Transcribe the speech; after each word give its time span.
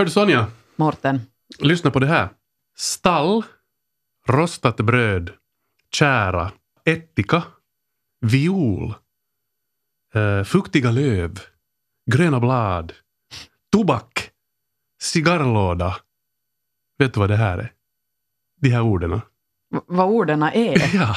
Hördu 0.00 0.10
Sonja, 0.10 0.46
Mårten. 0.76 1.20
lyssna 1.58 1.90
på 1.90 1.98
det 2.00 2.06
här. 2.06 2.28
Stall, 2.76 3.42
rostat 4.26 4.76
bröd, 4.76 5.30
kära, 5.94 6.52
ättika, 6.84 7.42
viol, 8.20 8.94
eh, 10.14 10.44
fuktiga 10.44 10.90
löv, 10.90 11.40
gröna 12.10 12.40
blad, 12.40 12.92
tobak, 13.72 14.30
cigarrlåda. 15.02 15.96
Vet 16.98 17.14
du 17.14 17.20
vad 17.20 17.28
det 17.30 17.36
här 17.36 17.58
är? 17.58 17.72
De 18.60 18.70
här 18.70 18.80
orden. 18.80 19.10
V- 19.10 19.80
vad 19.86 20.06
orden 20.08 20.42
är? 20.42 20.94
Ja. 20.96 21.16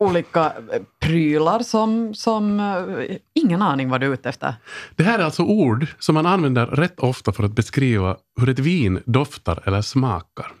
Olika 0.00 0.44
eh, 0.72 0.82
prylar 1.00 1.58
som, 1.60 2.14
som 2.14 2.60
eh, 2.60 3.16
ingen 3.34 3.62
aning 3.62 3.88
vad 3.90 4.00
du 4.00 4.06
är 4.06 4.10
ute 4.12 4.28
efter. 4.28 4.54
Det 4.96 5.02
här 5.02 5.18
är 5.18 5.24
alltså 5.24 5.42
ord 5.42 5.86
som 5.98 6.14
man 6.14 6.26
använder 6.26 6.66
rätt 6.66 7.00
ofta 7.00 7.32
för 7.32 7.42
att 7.44 7.52
beskriva 7.52 8.16
hur 8.40 8.48
ett 8.48 8.58
vin 8.58 9.02
doftar 9.06 9.62
eller 9.66 9.82
smakar. 9.82 10.52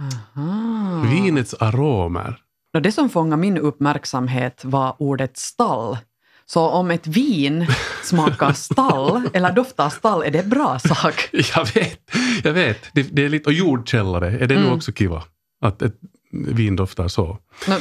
Aha. 0.00 1.02
Vinets 1.10 1.54
aromer. 1.54 2.36
Det 2.80 2.92
som 2.92 3.10
fångade 3.10 3.40
min 3.40 3.58
uppmärksamhet 3.58 4.60
var 4.64 4.96
ordet 4.98 5.36
stall. 5.38 5.98
Så 6.46 6.68
om 6.68 6.90
ett 6.90 7.06
vin 7.06 7.66
smakar 8.02 8.52
stall 8.52 9.28
eller 9.32 9.52
doftar 9.52 9.88
stall, 9.88 10.22
är 10.22 10.30
det 10.30 10.38
en 10.38 10.48
bra 10.48 10.78
sak? 10.78 11.28
Jag 11.32 11.74
vet, 11.74 12.00
jag 12.44 12.52
vet. 12.52 12.78
Det, 12.92 13.02
det 13.02 13.24
är 13.24 13.28
lite, 13.28 13.46
och 13.48 13.52
jordkällare, 13.52 14.38
är 14.38 14.46
det 14.46 14.54
nog 14.54 14.64
Mm. 14.64 14.76
också 14.76 14.92
kiva? 14.92 15.22
Att 15.60 15.82
ett 15.82 15.96
vin 16.32 16.76
doftar 16.76 17.08
så. 17.08 17.38
Nå, 17.68 17.76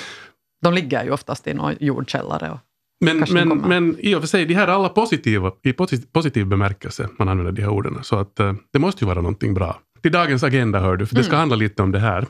de 0.63 0.73
ligger 0.73 1.03
ju 1.03 1.12
oftast 1.12 1.48
i 1.48 1.53
någon 1.53 1.76
jordkällare. 1.80 2.52
Och, 2.52 2.59
Men, 3.05 3.26
men, 3.32 3.57
men 3.57 3.96
i 3.99 4.15
och 4.15 4.20
för 4.21 4.27
sig, 4.27 4.46
de 4.46 4.54
här 4.54 4.68
är 4.68 4.71
alla 4.71 4.90
positiva, 4.90 5.51
i 5.63 5.71
posi- 5.71 6.07
positiv 6.13 6.46
bemärkelse 6.46 7.10
man 7.20 7.29
använder 7.29 7.51
de 7.51 7.62
här 7.62 7.70
orden. 7.70 7.99
Så 8.04 8.15
att 8.20 8.40
eh, 8.40 8.54
det 8.74 8.79
måste 8.79 9.04
ju 9.04 9.07
vara 9.07 9.21
någonting 9.21 9.54
bra. 9.54 9.79
Till 10.02 10.12
dagens 10.12 10.43
agenda 10.43 10.79
hör 10.79 10.98
du, 10.98 11.05
för 11.05 11.15
det 11.15 11.24
ska 11.24 11.32
Mm. 11.32 11.40
handla 11.40 11.55
lite 11.55 11.84
om 11.84 11.91
det 11.91 11.99
här. 11.99 12.21
Eh, 12.21 12.27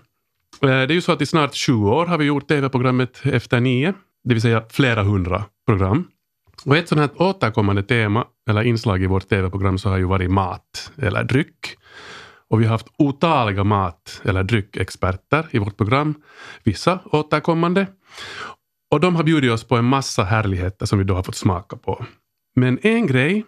det 0.61 0.69
är 0.69 0.91
ju 0.91 1.01
så 1.01 1.11
att 1.11 1.21
i 1.21 1.25
snart 1.25 1.53
20 1.53 1.91
år 1.91 2.05
har 2.05 2.17
vi 2.17 2.25
gjort 2.25 2.47
tv-programmet 2.47 3.21
Efter 3.23 3.59
nio, 3.59 3.93
det 4.23 4.33
vill 4.33 4.41
säga 4.41 4.63
flera 4.69 5.03
hundra 5.03 5.43
program. 5.67 6.07
Och 6.65 6.77
ett 6.77 6.87
sådant 6.89 7.11
här 7.11 7.21
återkommande 7.27 7.83
tema, 7.83 8.25
eller 8.49 8.63
inslag 8.63 9.03
i 9.03 9.07
vårt 9.07 9.29
tv-program, 9.29 9.77
så 9.77 9.89
har 9.89 9.97
ju 9.97 10.03
varit 10.03 10.31
mat 10.31 10.91
eller 11.01 11.23
dryck. 11.23 11.75
Och 12.49 12.61
vi 12.61 12.65
har 12.65 12.71
haft 12.71 12.87
otaliga 12.97 13.63
mat 13.63 14.21
eller 14.25 14.43
dryckexperter 14.43 15.47
i 15.51 15.57
vårt 15.59 15.77
program, 15.77 16.13
vissa 16.63 16.99
återkommande. 17.05 17.87
Och 18.91 18.99
de 18.99 19.15
har 19.15 19.23
bjudit 19.23 19.51
oss 19.51 19.63
på 19.63 19.77
en 19.77 19.85
massa 19.85 20.23
härligheter 20.23 20.85
som 20.85 20.97
vi 20.99 21.05
då 21.05 21.13
har 21.15 21.23
fått 21.23 21.35
smaka 21.35 21.75
på. 21.75 22.05
Men 22.55 22.79
en 22.81 23.07
grej 23.07 23.45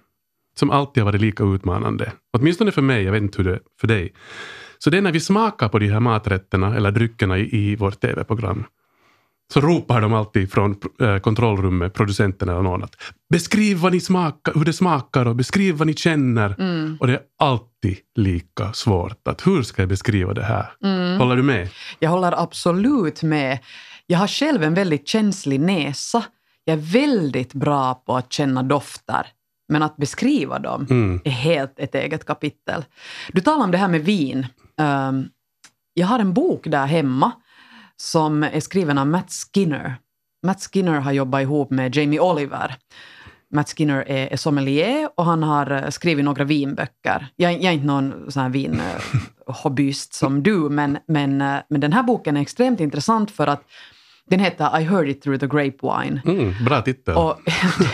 som 0.60 0.70
alltid 0.72 1.04
har 1.04 1.12
varit 1.12 1.22
lika 1.22 1.44
utmanande, 1.44 2.12
åtminstone 2.38 2.72
för 2.72 2.82
mig, 2.82 3.04
jag 3.04 3.12
vet 3.12 3.22
inte 3.22 3.38
hur 3.38 3.44
det 3.50 3.56
är 3.56 3.60
för 3.82 3.88
dig, 3.88 4.14
så 4.78 4.90
det 4.90 4.98
är 4.98 5.02
när 5.02 5.12
vi 5.12 5.20
smakar 5.20 5.70
på 5.70 5.80
de 5.80 5.88
här 5.90 6.00
maträtterna 6.00 6.76
eller 6.76 6.92
dryckerna 6.92 7.38
i, 7.38 7.50
i 7.72 7.76
vårt 7.76 8.02
tv-program. 8.02 8.64
Så 9.54 9.62
ropar 9.62 10.02
de 10.02 10.14
alltid 10.14 10.52
från 10.52 10.76
eh, 11.02 11.18
kontrollrummet, 11.18 11.94
producenten 11.94 12.50
eller 12.50 12.62
någon 12.62 12.84
att 12.84 12.96
beskriv 13.30 13.78
vad 13.78 13.92
ni 13.92 14.00
smakar, 14.00 14.54
hur 14.54 14.66
det 14.66 14.74
smakar 14.74 15.26
och 15.28 15.36
beskriv 15.36 15.76
vad 15.76 15.88
ni 15.88 15.94
känner. 15.94 16.56
mm, 16.60 16.98
Och 17.00 17.08
det 17.08 17.14
är 17.14 17.22
alltid 17.40 17.98
lika 18.16 18.74
svårt. 18.74 19.28
att 19.28 19.48
Hur 19.48 19.62
ska 19.64 19.82
jag 19.82 19.90
beskriva 19.90 20.34
det 20.34 20.44
här? 20.44 20.72
mm. 20.84 21.20
Håller 21.20 21.36
du 21.36 21.44
med? 21.44 21.70
Jag 22.00 22.10
håller 22.10 22.42
absolut 22.44 23.24
med. 23.24 23.60
Jag 24.08 24.20
har 24.20 24.28
själv 24.28 24.64
en 24.64 24.74
väldigt 24.74 25.08
känslig 25.08 25.60
näsa. 25.60 26.24
Jag 26.64 26.74
är 26.74 26.82
väldigt 26.82 27.54
bra 27.54 27.94
på 27.94 28.18
att 28.18 28.34
känna 28.34 28.64
dofter. 28.64 29.28
Men 29.70 29.84
att 29.84 29.98
beskriva 29.98 30.60
dem 30.60 30.88
Mm. 30.90 31.22
är 31.26 31.32
helt 31.32 31.80
ett 31.80 31.96
eget 31.96 32.26
kapitel. 32.26 32.86
Du 33.32 33.42
talar 33.42 33.64
om 33.64 33.72
det 33.72 33.78
här 33.78 33.88
med 33.88 34.02
vin. 34.06 34.48
Ehm, 34.78 35.26
jag 35.94 36.08
har 36.08 36.20
en 36.20 36.34
bok 36.34 36.64
där 36.68 36.86
hemma 36.86 37.32
som 37.98 38.44
är 38.44 38.60
skriven 38.60 38.98
av 38.98 39.08
Matt 39.08 39.32
Skinner. 39.54 39.96
Matt 40.46 40.62
Skinner 40.74 41.00
har 41.00 41.12
jobbat 41.12 41.42
ihop 41.42 41.70
med 41.72 41.96
Jamie 41.96 42.20
Oliver. 42.20 42.76
Matt 43.54 43.70
Skinner 43.78 44.04
är, 44.10 44.28
är 44.34 44.38
sommelier 44.38 45.10
och 45.18 45.26
han 45.26 45.44
har 45.44 45.72
eh, 45.72 45.90
skrivit 45.90 46.26
några 46.26 46.44
vinböcker. 46.44 47.28
Jag, 47.36 47.54
jag 47.54 47.64
är 47.64 47.72
inte 47.72 47.86
någon 47.86 48.32
sån 48.32 48.42
här 48.44 48.50
vinhobbyist 48.50 50.14
som 50.20 50.44
du, 50.44 50.56
men, 50.70 50.98
men, 51.08 51.42
eh, 51.42 51.58
men 51.70 51.82
den 51.82 51.94
här 51.94 52.04
boken 52.04 52.38
är 52.38 52.42
extremt 52.42 52.80
intressant 52.80 53.32
för 53.32 53.48
att 53.48 53.64
den 54.30 54.40
heter 54.40 54.80
I 54.80 54.84
heard 54.84 55.10
it 55.10 55.22
through 55.22 55.40
the 55.40 55.48
grapevine. 55.48 56.22
Mm, 56.26 56.54
bra 56.66 56.82
titel. 56.82 57.16
Och, 57.16 57.40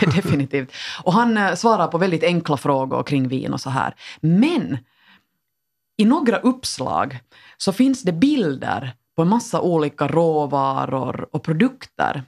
definitivt. 0.14 0.72
Och 1.04 1.12
han 1.12 1.36
eh, 1.36 1.54
svarar 1.54 1.88
på 1.88 1.98
väldigt 1.98 2.24
enkla 2.24 2.56
frågor 2.56 3.02
kring 3.02 3.28
vin 3.28 3.52
och 3.52 3.60
så 3.60 3.70
här. 3.70 3.94
Men 4.20 4.78
i 5.96 6.04
några 6.04 6.38
uppslag 6.38 7.18
så 7.56 7.72
finns 7.72 8.02
det 8.02 8.12
bilder 8.12 8.92
på 9.16 9.22
en 9.22 9.28
massa 9.28 9.60
olika 9.60 10.08
råvaror 10.08 11.28
och 11.32 11.42
produkter. 11.42 12.22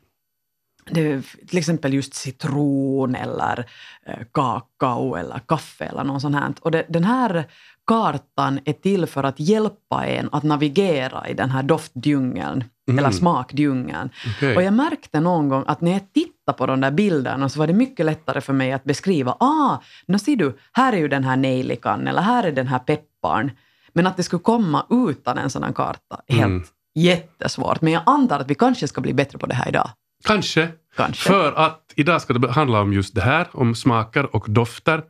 Det 0.87 1.22
till 1.49 1.59
exempel 1.59 1.95
just 1.95 2.15
citron 2.15 3.15
eller 3.15 3.65
eh, 4.06 4.19
kakao 4.33 5.15
eller 5.17 5.39
kaffe 5.49 5.84
eller 5.84 6.05
något 6.05 6.22
sånt 6.22 6.37
här. 6.37 6.53
Och 6.61 6.71
det, 6.71 6.84
den 6.89 7.05
här 7.05 7.45
kartan 7.87 8.61
är 8.65 8.72
till 8.72 9.06
för 9.06 9.25
att 9.25 9.41
hjälpa 9.41 10.06
en 10.06 10.28
att 10.33 10.43
navigera 10.43 11.28
i 11.28 11.34
den 11.34 11.50
här 11.50 11.62
doftdjungeln 11.62 12.65
Mm. 12.89 12.99
eller 12.99 13.11
smakdjungeln. 13.11 14.11
Okej. 14.37 14.56
Och 14.56 14.62
jag 14.62 14.75
märkte 14.75 15.21
någon 15.21 15.49
gång 15.49 15.65
att 15.67 15.81
när 15.81 15.93
jag 15.93 16.12
tittade 16.12 16.59
på 16.59 16.67
de 16.67 16.81
där 16.81 16.91
bilderna 16.91 17.49
så 17.49 17.59
var 17.59 17.66
det 17.66 17.72
mycket 17.72 18.06
lättare 18.06 18.41
för 18.41 18.53
mig 18.53 18.72
att 18.72 18.84
beskriva, 18.84 19.37
ah, 19.41 19.77
nu 20.06 20.19
ser 20.19 20.37
du, 20.37 20.59
här 20.72 20.93
är 20.93 20.97
ju 20.97 21.09
den 21.09 21.25
här 21.25 21.37
nejlikan 21.37 22.09
eller 22.09 22.22
här 22.22 22.45
är 22.45 22.53
den 22.53 22.66
här 22.66 22.78
pepparn. 22.78 23.51
Men 23.93 24.06
att 24.06 24.16
det 24.16 24.22
skulle 24.22 24.43
komma 24.43 24.87
utan 24.91 25.39
en 25.39 25.51
sådan 25.51 25.72
karta 25.72 26.21
är 26.27 26.34
helt 26.34 26.45
Mm. 26.47 26.65
jättesvårt. 26.95 27.81
Men 27.81 27.93
jag 27.93 28.03
antar 28.06 28.41
att 28.41 28.51
vi 28.51 28.55
kanske 28.55 28.89
ska 28.89 29.01
bli 29.01 29.15
bättre 29.15 29.39
på 29.39 29.47
det 29.47 29.55
här 29.55 29.69
idag. 29.69 29.91
Kanske. 30.24 30.68
Kanske. 30.96 31.28
För 31.28 31.52
att 31.52 31.92
idag 31.96 32.22
ska 32.22 32.32
det 32.32 32.50
handla 32.52 32.80
om 32.80 32.92
just 32.92 33.14
det 33.14 33.20
här, 33.20 33.46
om 33.52 33.74
smaker 33.74 34.36
och 34.36 34.44
dofter. 34.48 35.02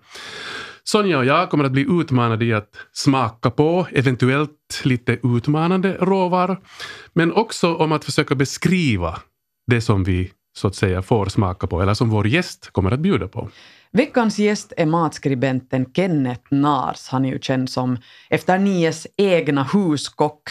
Sonja 0.85 1.19
och 1.19 1.25
jag 1.25 1.51
kommer 1.51 1.65
att 1.65 1.73
bli 1.73 1.87
utmanade 2.01 2.45
i 2.45 2.53
att 2.53 2.77
smaka 2.93 3.51
på 3.51 3.87
eventuellt 3.93 4.81
lite 4.83 5.19
utmanande 5.23 5.97
råvaror. 6.01 6.61
Men 7.13 7.33
också 7.33 7.75
om 7.75 7.93
att 7.93 8.05
försöka 8.05 8.35
beskriva 8.35 9.19
det 9.67 9.81
som 9.81 10.05
vi 10.05 10.31
så 10.57 10.69
att 10.69 10.75
säga 10.75 11.03
får 11.03 11.27
smaka 11.27 11.67
på, 11.67 11.83
eller 11.83 11.95
som 11.95 12.11
vår 12.11 12.27
gäst 12.27 12.71
kommer 12.73 12.91
att 12.91 13.01
bjuda 13.01 13.29
på. 13.29 13.49
Veckans 13.93 14.39
gäst 14.39 14.73
är 14.77 14.87
matskribenten 14.87 15.87
Kenneth 15.95 16.55
Nars. 16.55 17.09
Han 17.09 17.25
är 17.25 17.33
ju 17.33 17.39
känd 17.39 17.71
som 17.71 17.99
Efter 18.31 18.59
Nies 18.59 19.07
egna 19.17 19.63
huskock. 19.63 20.49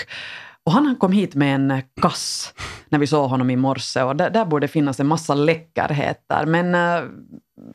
Och 0.66 0.72
han 0.72 0.96
kom 0.96 1.12
hit 1.12 1.36
med 1.36 1.56
en 1.56 1.82
kass 2.02 2.54
när 2.90 3.00
vi 3.00 3.08
såg 3.08 3.30
honom 3.30 3.50
i 3.50 3.56
morse 3.56 4.02
och 4.02 4.16
där, 4.16 4.30
där 4.30 4.46
borde 4.46 4.68
finnas 4.68 5.00
en 5.00 5.08
massa 5.08 5.34
läckerheter. 5.36 6.46
Men 6.46 6.76
eh, 6.76 7.10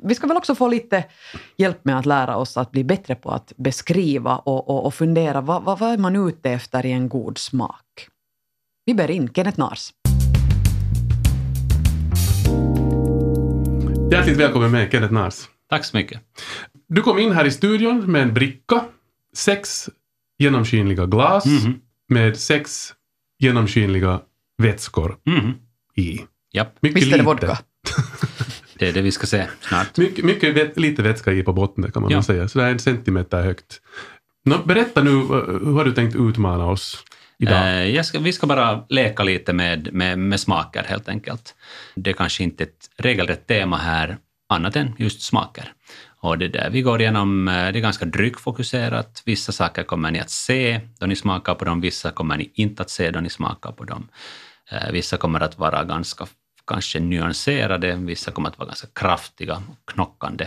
vi 0.04 0.14
ska 0.14 0.26
väl 0.26 0.36
också 0.36 0.54
få 0.54 0.68
lite 0.68 1.04
hjälp 1.56 1.84
med 1.84 1.98
att 1.98 2.06
lära 2.06 2.36
oss 2.36 2.56
att 2.56 2.70
bli 2.70 2.84
bättre 2.84 3.14
på 3.14 3.30
att 3.30 3.52
beskriva 3.56 4.36
och, 4.36 4.70
och, 4.70 4.86
och 4.86 4.94
fundera 4.94 5.40
vad, 5.40 5.62
vad, 5.62 5.78
vad 5.78 5.92
är 5.92 5.98
man 5.98 6.28
ute 6.28 6.50
efter 6.50 6.86
i 6.86 6.92
en 6.92 7.08
god 7.08 7.38
smak. 7.38 8.08
Vi 8.86 8.94
ber 8.94 9.10
in 9.10 9.28
Kenneth 9.34 9.58
Nars. 9.58 9.92
Hjärtligt 14.12 14.36
välkommen 14.36 14.70
med 14.70 14.92
Kenneth 14.92 15.12
Nars. 15.12 15.48
Tack 15.70 15.84
så 15.84 15.96
mycket. 15.96 16.20
Du 16.88 17.02
kom 17.02 17.18
in 17.18 17.32
här 17.32 17.44
i 17.44 17.50
studion 17.50 18.12
med 18.12 18.22
en 18.22 18.34
bricka, 18.34 18.84
sex 19.36 19.88
genomskinliga 20.38 21.06
glas 21.06 21.44
Mhm. 21.46 21.80
Med 22.08 22.36
sex 22.38 22.94
genomskinliga 23.38 24.20
vätskor 24.58 25.16
Mhm. 25.26 25.54
i. 25.96 26.20
Japp, 26.52 26.76
Mycket 26.80 26.96
Visst 26.96 27.06
är 27.06 27.10
det 27.10 27.16
lite. 27.16 27.26
vodka? 27.26 27.58
det 28.78 28.88
är 28.88 28.92
det 28.92 29.02
vi 29.02 29.12
ska 29.12 29.26
se 29.26 29.46
snart. 29.60 29.96
Mycket, 29.96 30.24
mycket 30.24 30.54
vät, 30.56 30.76
lite 30.78 31.02
vätska 31.02 31.32
i 31.32 31.42
på 31.42 31.52
botten 31.52 31.92
kan 31.92 32.02
man 32.02 32.10
Ja. 32.12 32.22
säga. 32.22 32.48
Så 32.48 32.58
det 32.58 32.64
är 32.64 32.70
en 32.70 32.78
centimeter 32.78 33.42
högt. 33.42 33.80
Nå, 34.44 34.58
berätta 34.64 35.02
nu, 35.02 35.10
hur 35.10 35.72
har 35.74 35.84
du 35.84 35.92
tänkt 35.92 36.16
utmana 36.16 36.64
oss 36.66 37.04
idag? 37.38 37.54
Eh, 37.68 37.94
jag 37.94 38.06
ska, 38.06 38.18
vi 38.18 38.32
ska 38.32 38.46
bara 38.46 38.84
leka 38.88 39.22
lite 39.22 39.52
med, 39.52 39.92
med, 39.92 40.18
med 40.18 40.40
smaker 40.40 40.84
helt 40.84 41.08
enkelt. 41.08 41.54
Det 41.94 42.10
är 42.10 42.14
kanske 42.14 42.42
inte 42.44 42.64
ett 42.64 42.90
regelrätt 42.98 43.46
tema 43.46 43.76
här, 43.76 44.16
annat 44.48 44.76
än 44.76 44.92
just 44.98 45.22
smaker. 45.22 45.72
Och 46.20 46.38
det 46.38 46.48
där 46.48 46.70
vi 46.70 46.82
går 46.82 47.00
igenom, 47.00 47.48
eh, 47.48 47.54
det 47.54 47.78
är 47.78 47.80
ganska 47.80 48.04
dryckfokuserat. 48.04 49.22
Vissa 49.24 49.52
saker 49.52 49.82
kommer 49.82 50.10
ni 50.10 50.20
att 50.20 50.30
se 50.30 50.80
då 50.98 51.06
ni 51.06 51.16
smakar 51.16 51.54
på 51.54 51.64
dem, 51.64 51.80
vissa 51.80 52.10
kommer 52.10 52.36
ni 52.36 52.50
inte 52.54 52.82
att 52.82 52.90
se 52.90 53.10
då 53.10 53.20
ni 53.20 53.30
smakar 53.30 53.72
på 53.72 53.84
dem. 53.84 54.08
Eh, 54.70 54.90
vissa 54.92 55.16
kommer 55.16 55.40
att 55.40 55.58
vara 55.58 55.84
ganska 55.84 56.26
kanske 56.66 57.00
nyanserade, 57.00 57.94
vissa 57.94 58.30
kommer 58.30 58.48
att 58.48 58.58
vara 58.58 58.66
ganska 58.66 58.88
kraftiga 58.94 59.54
och 59.54 59.92
knockande. 59.92 60.46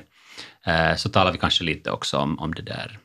Eh, 0.66 0.96
så 0.96 1.10
talar 1.10 1.32
vi 1.32 1.38
kanske 1.38 1.64
lite 1.64 1.92
också 1.92 2.18
om, 2.18 2.40
om 2.40 2.54
det 2.54 2.62
där 2.62 3.00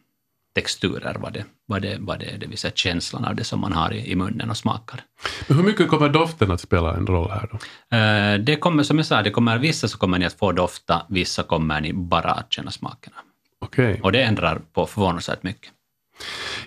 texturer, 0.60 1.16
vad 1.20 1.32
det, 1.32 1.44
vad, 1.66 1.82
det, 1.82 1.96
vad 2.00 2.18
det 2.20 2.26
är, 2.26 2.38
det 2.38 2.46
vill 2.46 2.58
säga 2.58 2.72
känslan 2.74 3.24
av 3.24 3.34
det 3.36 3.44
som 3.44 3.60
man 3.60 3.72
har 3.72 3.92
i, 3.92 4.10
i 4.12 4.14
munnen 4.16 4.50
och 4.50 4.56
smakar. 4.56 5.00
Men 5.48 5.56
hur 5.56 5.64
mycket 5.64 5.88
kommer 5.88 6.08
doften 6.08 6.50
att 6.50 6.60
spela 6.60 6.94
en 6.96 7.06
roll 7.06 7.30
här 7.30 7.48
då? 7.52 7.56
Eh, 7.96 8.38
Det 8.44 8.56
kommer, 8.56 8.82
som 8.82 8.96
jag 8.96 9.06
sa, 9.06 9.22
det 9.22 9.30
kommer, 9.30 9.58
vissa 9.58 9.88
så 9.88 9.98
kommer 9.98 10.18
ni 10.18 10.24
att 10.26 10.38
få 10.38 10.52
dofta, 10.52 11.02
vissa 11.08 11.42
kommer 11.42 11.80
ni 11.80 11.92
bara 11.92 12.30
att 12.30 12.52
känna 12.52 12.70
smakerna. 12.70 13.16
Okej. 13.60 14.00
Och 14.02 14.12
det 14.12 14.22
ändrar 14.22 14.60
på 14.74 14.86
förvånansvärt 14.86 15.42
mycket. 15.42 15.70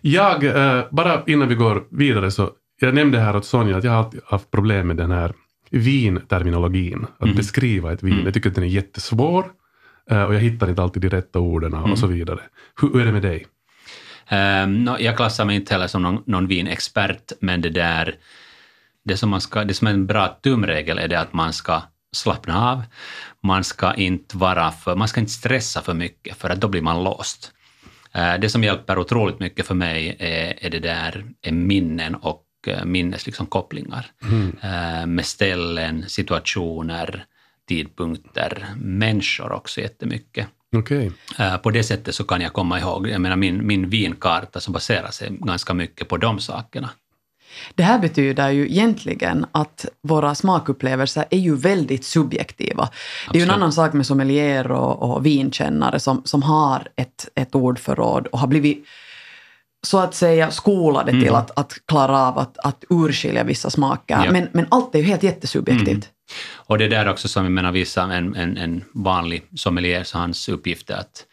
Jag, 0.02 0.44
eh, 0.44 0.84
bara 0.92 1.24
innan 1.28 1.48
vi 1.48 1.56
går 1.56 1.84
vidare 1.92 2.32
så, 2.32 2.52
jag 2.82 2.94
nämnde 2.96 3.20
här 3.20 3.36
åt 3.36 3.46
Sonja 3.46 3.78
att 3.78 3.84
jag 3.84 3.92
har 3.92 4.12
haft 4.26 4.52
problem 4.52 4.88
med 4.88 4.98
den 4.98 5.12
här 5.12 5.34
vinterminologin. 5.70 7.06
Att 7.20 7.28
Mhm. 7.28 7.36
beskriva 7.36 7.94
ett 7.94 8.04
vin. 8.04 8.14
Mm. 8.14 8.26
Jag 8.26 8.34
tycker 8.34 8.50
att 8.50 8.56
den 8.56 8.64
är 8.64 8.68
jättesvår 8.68 9.52
eh, 10.12 10.24
och 10.24 10.36
jag 10.36 10.40
hittar 10.40 10.70
inte 10.70 10.82
alltid 10.84 11.02
de 11.02 11.10
rätta 11.10 11.40
orden 11.40 11.74
Mm. 11.74 11.92
och 11.92 12.00
så 12.00 12.08
vidare. 12.08 12.40
Hur, 12.82 12.94
hur 12.94 13.02
är 13.02 13.06
det 13.06 13.12
med 13.12 13.22
dig? 13.22 13.46
Um, 14.32 14.84
no, 14.84 14.98
jag 15.00 15.18
klassar 15.18 15.46
mig 15.46 15.56
inte 15.56 15.74
heller 15.74 15.88
som 15.88 16.02
någon, 16.02 16.24
någon 16.26 16.48
vinexpert, 16.48 17.32
men 17.40 17.62
det 17.62 17.70
där, 17.70 18.16
det 19.06 19.18
som, 19.18 19.30
man 19.30 19.42
ska, 19.42 19.64
det 19.64 19.74
som 19.74 19.88
är 19.88 19.92
en 19.92 20.06
bra 20.06 20.28
tumregel 20.28 21.00
är 21.00 21.08
det 21.08 21.20
att 21.20 21.34
man 21.34 21.54
ska 21.54 21.82
slappna 22.12 22.72
av, 22.72 22.84
man 23.44 23.64
ska 23.64 23.94
inte 23.94 24.38
vara 24.38 24.72
för, 24.72 24.96
man 24.96 25.08
ska 25.08 25.20
inte 25.20 25.32
stressa 25.32 25.82
för 25.82 25.94
mycket, 25.94 26.38
för 26.38 26.50
att 26.50 26.62
då 26.62 26.68
blir 26.68 26.82
man 26.82 27.04
låst. 27.04 27.52
Eh, 28.14 28.36
det 28.40 28.50
som 28.50 28.64
hjälper 28.64 28.98
otroligt 28.98 29.40
mycket 29.40 29.68
för 29.68 29.76
mig 29.76 30.16
är, 30.20 30.66
är 30.66 30.70
det 30.70 30.80
där 30.80 31.26
är 31.42 31.52
minnen 31.52 32.16
och 32.16 32.46
uh, 32.68 32.86
minnes 32.86 33.26
liksom 33.26 33.46
kopplingar 33.46 34.06
Mm. 34.24 34.58
eh, 34.64 35.06
med 35.06 35.26
ställen, 35.26 36.06
situationer, 36.08 37.26
tidpunkter, 37.70 38.66
människor 38.78 39.52
också 39.52 39.82
jättemycket. 39.82 40.48
Okej. 40.76 41.12
Eh, 41.40 41.58
På 41.58 41.72
det 41.72 41.84
sättet 41.84 42.16
så 42.16 42.24
kan 42.24 42.42
jag 42.42 42.54
komma 42.54 42.80
ihåg, 42.80 43.08
jag 43.08 43.22
menar 43.22 43.36
min, 43.36 43.68
min 43.68 43.90
vinkarta 43.90 44.60
så 44.60 44.72
baserar 44.72 45.12
sig 45.12 45.30
ganska 45.32 45.74
mycket 45.74 46.08
på 46.08 46.18
de 46.18 46.40
sakerna. 46.40 46.90
Det 47.76 47.84
här 47.84 48.00
betyder 48.00 48.50
ju 48.50 48.70
egentligen 48.70 49.46
att 49.52 49.86
våra 50.02 50.36
smakupplevelser 50.36 51.26
är 51.30 51.38
ju 51.38 51.56
väldigt 51.56 52.06
subjektiva. 52.06 52.90
Det 53.32 53.38
är 53.38 53.40
ju 53.40 53.44
en 53.44 53.50
Absolut. 53.50 53.56
annan 53.56 53.72
sak 53.72 53.94
med 53.94 54.06
sommelier 54.06 54.72
och, 54.72 55.12
och 55.16 55.26
vinkännare 55.26 56.00
som, 56.00 56.22
som 56.26 56.44
har 56.44 56.88
ett, 56.96 57.30
ett 57.36 57.56
ordförråd 57.56 58.28
och 58.28 58.40
har 58.40 58.48
blivit 58.48 58.86
så 59.88 59.98
att 59.98 60.16
säga 60.16 60.52
skolade 60.52 61.12
till 61.12 61.22
Mm. 61.22 61.36
att, 61.36 61.60
att 61.60 61.74
klara 61.86 62.28
av 62.28 62.38
att, 62.38 62.58
att 62.58 62.84
urskilja 62.90 63.44
vissa 63.44 63.70
smaker. 63.70 64.26
Ja. 64.26 64.32
Men, 64.32 64.48
men 64.52 64.68
allt 64.72 64.96
är 64.96 65.00
ju 65.00 65.06
helt 65.06 65.24
jättesubjektivt. 65.24 66.10
Och 66.56 66.78
det 66.78 66.86
är 66.86 66.90
där 66.90 67.10
också 67.10 67.28
som 67.28 67.44
jag 67.44 67.52
menar 67.52 67.72
vissa, 67.72 68.04
en, 68.04 68.36
en, 68.36 68.58
en 68.58 68.84
vanlig 68.94 69.44
sommelier, 69.56 70.04
så 70.04 70.18
hans 70.18 70.50
uppgift 70.50 70.90
är 70.90 70.96
att, 70.96 71.26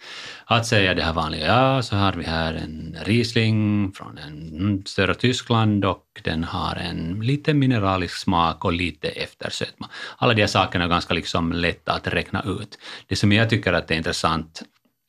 att 0.45 0.67
säga 0.67 0.95
det 0.95 1.03
här 1.03 1.13
vanliga, 1.13 1.47
ja 1.47 1.83
så 1.83 1.97
har 1.97 2.13
vi 2.13 2.25
här 2.25 2.55
en 2.55 2.97
Riesling 3.05 3.93
från 3.93 4.19
en 4.19 4.59
mm, 4.59 4.85
södra 4.87 5.15
Tyskland 5.15 5.85
och 5.85 6.05
den 6.25 6.45
har 6.45 6.77
en 6.77 7.21
lite 7.23 7.55
mineralisk 7.55 8.17
smak 8.17 8.65
och 8.65 8.73
lite 8.73 9.09
eftersötma. 9.09 9.89
Alla 10.17 10.35
de 10.35 10.41
här 10.41 10.47
sakerna 10.47 10.85
är 10.85 10.89
ganska 10.89 11.15
liksom 11.15 11.53
lätta 11.53 11.93
att 11.93 12.07
räkna 12.07 12.43
ut. 12.43 12.79
Det 13.07 13.17
som 13.17 13.33
jag 13.33 13.51
tycker 13.51 13.73
att 13.73 13.91
är 13.91 13.95
intressant 13.95 14.63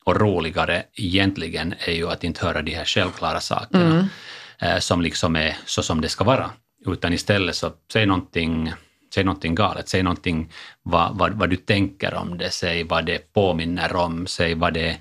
och 0.08 0.20
roligare 0.20 0.84
egentligen 0.94 1.74
är 1.80 1.92
ju 1.92 2.10
att 2.10 2.24
inte 2.24 2.46
höra 2.46 2.62
de 2.62 2.72
här 2.72 2.86
självklara 2.86 3.40
sakerna 3.40 4.10
eh, 4.62 4.80
som 4.80 5.02
liksom 5.02 5.36
är 5.36 5.58
så 5.66 5.84
som 5.84 6.02
det 6.02 6.10
ska 6.10 6.24
vara. 6.24 6.52
Utan 6.86 7.14
istället 7.14 7.56
så 7.56 7.72
säg 7.94 8.06
någonting, 8.06 8.74
säg 9.18 9.24
någonting 9.24 9.56
galet, 9.56 9.90
säg 9.90 10.04
någonting 10.04 10.50
vad, 10.84 11.18
vad, 11.18 11.34
vad 11.34 11.50
du 11.50 11.56
tänker 11.56 12.14
om 12.14 12.38
det, 12.38 12.50
säg 12.52 12.84
vad 12.84 13.06
det 13.06 13.34
påminner 13.34 13.96
om, 13.96 14.28
säg 14.28 14.56
vad 14.56 14.74
det, 14.74 14.98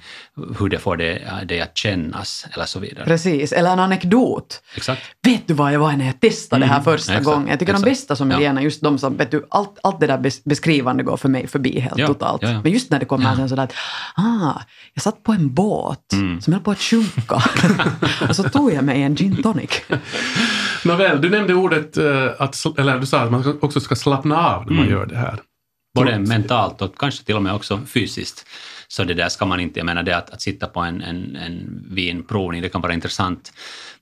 hur 0.59 0.69
det 0.69 0.79
får 0.79 0.97
det, 0.97 1.23
det 1.49 1.61
att 1.61 1.77
kännas 1.77 2.47
eller 2.53 2.65
så 2.65 2.79
vidare. 2.79 3.05
Precis, 3.05 3.53
eller 3.53 3.71
en 3.73 3.79
anekdot. 3.81 4.63
Exakt. 4.77 5.03
Vet 5.23 5.47
du 5.49 5.55
vad 5.55 5.73
jag 5.73 5.81
var 5.81 5.93
när 5.93 6.07
jag 6.07 6.21
testade 6.21 6.63
det 6.63 6.67
här 6.67 6.75
Mm, 6.75 6.85
första 6.85 7.13
exakt, 7.13 7.25
gången? 7.27 7.49
Jag 7.49 7.59
tycker 7.59 7.73
de 7.73 7.77
exakt. 7.77 7.91
bästa 7.91 8.17
sommelierna 8.17 8.61
är 8.61 8.65
just 8.65 8.83
de 8.83 8.99
som, 8.99 9.17
vet 9.17 9.31
du, 9.31 9.47
allt, 9.51 9.79
allt 9.83 10.01
det 10.01 10.07
där 10.07 10.19
bes- 10.19 10.43
beskrivande 10.45 11.03
går 11.03 11.17
för 11.17 11.29
mig 11.29 11.47
förbi 11.47 11.81
helt 11.81 11.99
Ja, 11.99 12.07
totalt. 12.07 12.43
ja, 12.43 12.51
ja. 12.51 12.61
Men 12.63 12.73
just 12.73 12.91
när 12.91 12.99
det 12.99 13.07
kommer 13.07 13.35
sen 13.37 13.49
sådär 13.49 13.63
att, 13.63 13.75
ah, 14.17 14.61
jag 14.95 15.03
satt 15.03 15.23
på 15.23 15.33
en 15.33 15.55
båt 15.55 16.13
Mm. 16.13 16.41
som 16.41 16.53
höll 16.53 16.63
på 16.63 16.71
att 16.71 16.81
sjunka. 16.81 17.43
och 18.29 18.37
så 18.37 18.43
tog 18.43 18.73
jag 18.73 18.85
mig 18.85 19.03
en 19.03 19.15
gin 19.17 19.43
tonic. 19.43 19.71
Nåväl, 20.87 21.21
du 21.21 21.31
nämnde 21.31 21.55
ordet, 21.55 21.97
eh, 21.97 22.29
att, 22.39 22.79
eller 22.79 22.99
du 22.99 23.07
sa 23.07 23.21
att 23.21 23.31
man 23.31 23.59
också 23.61 23.81
ska 23.81 23.95
slappna 23.97 24.49
av 24.49 24.67
när 24.67 24.73
man 24.73 24.85
Mm. 24.85 24.99
gör 24.99 25.07
det 25.07 25.17
här. 25.17 25.41
Både 25.95 26.19
mentalt 26.19 26.83
och 26.83 26.99
kanske 26.99 27.25
till 27.25 27.37
och 27.37 27.43
med 27.43 27.55
också 27.55 27.81
fysiskt. 27.87 28.47
Så 28.89 29.05
det 29.05 29.15
där 29.15 29.29
ska 29.29 29.47
man 29.47 29.61
inte, 29.61 29.79
jag 29.81 29.87
menar 29.87 30.03
det 30.03 30.17
att, 30.17 30.31
att 30.31 30.43
sitta 30.43 30.67
på 30.67 30.81
en, 30.81 31.03
en, 31.03 31.37
en 31.37 31.85
vinprovning, 31.91 32.63
det 32.63 32.69
kan 32.69 32.81
vara 32.81 32.95
intressant, 32.95 33.53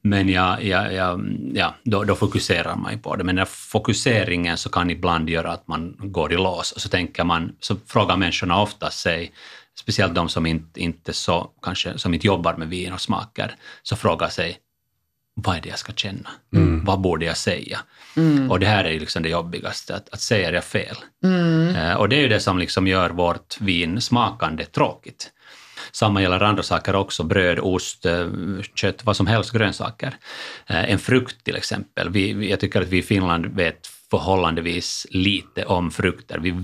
men 0.02 0.28
jag, 0.28 0.64
jag, 0.64 0.94
jag, 0.94 1.38
ja, 1.54 1.74
då, 1.84 2.04
då 2.04 2.14
fokuserar 2.14 2.76
man 2.76 2.92
ju 2.92 2.98
på 2.98 3.16
det. 3.16 3.24
Men 3.24 3.36
den 3.36 3.46
fokuseringen 3.46 4.56
så 4.56 4.68
kan 4.68 4.90
ibland 4.90 5.30
göra 5.30 5.52
att 5.52 5.68
man 5.68 5.94
går 5.98 6.32
i 6.32 6.36
lås 6.36 6.72
och 6.72 6.80
så 6.80 6.88
tänker 6.88 7.24
man, 7.24 7.52
så 7.60 7.76
frågar 7.86 8.16
människorna 8.16 8.60
ofta 8.60 8.90
sig, 8.90 9.32
speciellt 9.78 10.14
de 10.14 10.28
som 10.28 10.46
inte, 10.46 10.80
inte 10.80 11.12
så, 11.12 11.50
kanske, 11.62 11.98
som 11.98 12.14
inte 12.14 12.26
jobbar 12.26 12.54
med 12.56 12.68
vin 12.68 12.92
och 12.92 13.00
smaker, 13.00 13.54
så 13.82 13.96
frågar 13.96 14.28
sig, 14.28 14.56
vad 15.34 15.56
är 15.56 15.60
det 15.60 15.68
jag 15.68 15.78
ska 15.78 15.92
känna? 15.92 16.30
Vad 16.84 17.00
borde 17.00 17.24
jag 17.26 17.36
säga? 17.36 17.78
Och 18.50 18.60
det 18.60 18.66
här 18.66 18.84
är 18.84 18.90
ju 18.90 18.98
liksom 19.00 19.22
det 19.22 19.28
jobbigaste, 19.28 19.94
att, 19.96 20.08
att 20.08 20.20
säger 20.20 20.52
jag 20.52 20.64
fel? 20.64 20.96
Eh, 21.76 21.94
Och 21.94 22.08
det 22.08 22.16
är 22.16 22.20
ju 22.20 22.28
det 22.28 22.40
som 22.40 22.58
liksom 22.58 22.86
gör 22.86 23.10
vårt 23.10 23.60
vin 23.60 24.00
smakande 24.00 24.64
tråkigt. 24.64 25.30
Samma 25.92 26.22
gäller 26.22 26.40
andra 26.42 26.62
saker 26.62 26.94
också, 26.94 27.22
bröd, 27.24 27.58
ost, 27.58 28.06
eh, 28.06 28.28
kött, 28.74 29.04
vad 29.04 29.16
som 29.16 29.26
helst, 29.26 29.52
grönsaker. 29.52 30.16
Eh, 30.66 30.90
En 30.90 30.98
frukt 30.98 31.44
till 31.44 31.56
exempel. 31.56 32.10
Vi, 32.10 32.32
vi- 32.32 32.50
jag 32.50 32.60
tycker 32.60 32.80
att 32.82 32.88
vi 32.88 32.98
i 32.98 33.02
Finland 33.02 33.46
vet 33.46 33.86
förhållandevis 34.10 35.06
lite 35.10 35.64
om 35.64 35.90
frukter. 35.90 36.38
Vi 36.38 36.54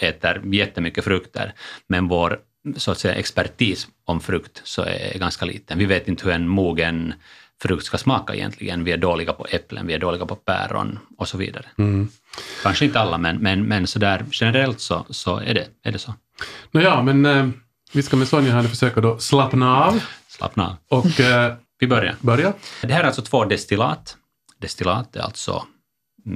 äter 0.00 0.54
jättemycket 0.54 1.04
frukter, 1.04 1.52
men 1.86 2.08
vår 2.08 2.38
så 2.76 2.90
att 2.90 2.98
säga, 2.98 3.14
expertis 3.14 3.88
om 4.04 4.20
frukt 4.20 4.60
så 4.64 4.82
är 4.82 5.18
ganska 5.18 5.44
liten. 5.44 5.78
Vi 5.78 5.84
vet 5.84 6.08
inte 6.08 6.24
hur 6.24 6.32
en 6.32 6.48
mogen 6.48 7.14
frukt 7.62 7.84
ska 7.84 7.98
smaka 7.98 8.34
egentligen. 8.34 8.84
Vi 8.84 8.92
är 8.92 8.96
dåliga 8.96 9.32
på 9.32 9.46
äpplen, 9.50 9.86
vi 9.86 9.94
är 9.94 9.98
dåliga 9.98 10.26
på 10.26 10.36
päron 10.36 10.98
och 11.18 11.28
så 11.28 11.38
vidare. 11.38 11.66
Mm. 11.78 12.08
Kanske 12.62 12.84
inte 12.84 13.00
alla, 13.00 13.18
men, 13.18 13.36
men, 13.36 13.62
men 13.64 13.86
så 13.86 13.98
där, 13.98 14.24
generellt 14.30 14.80
så, 14.80 15.06
så 15.10 15.36
är, 15.36 15.54
det, 15.54 15.68
är 15.82 15.92
det 15.92 15.98
så. 15.98 16.14
Nåja, 16.70 17.02
men 17.02 17.26
eh, 17.26 17.48
vi 17.92 18.02
ska 18.02 18.16
med 18.16 18.28
Sonja 18.28 18.52
här 18.52 18.62
försöka 18.62 19.00
då 19.00 19.18
slappna 19.18 19.76
av 19.84 20.02
Slappna 20.28 20.76
av. 20.88 20.98
och 20.98 21.20
eh, 21.20 21.54
Vi 21.78 21.86
börjar. 21.86 22.16
börja. 22.20 22.52
Det 22.82 22.92
här 22.92 23.00
är 23.00 23.06
alltså 23.06 23.22
två 23.22 23.44
destillat. 23.44 24.16
Destillat 24.58 25.16
är 25.16 25.20
alltså 25.20 25.66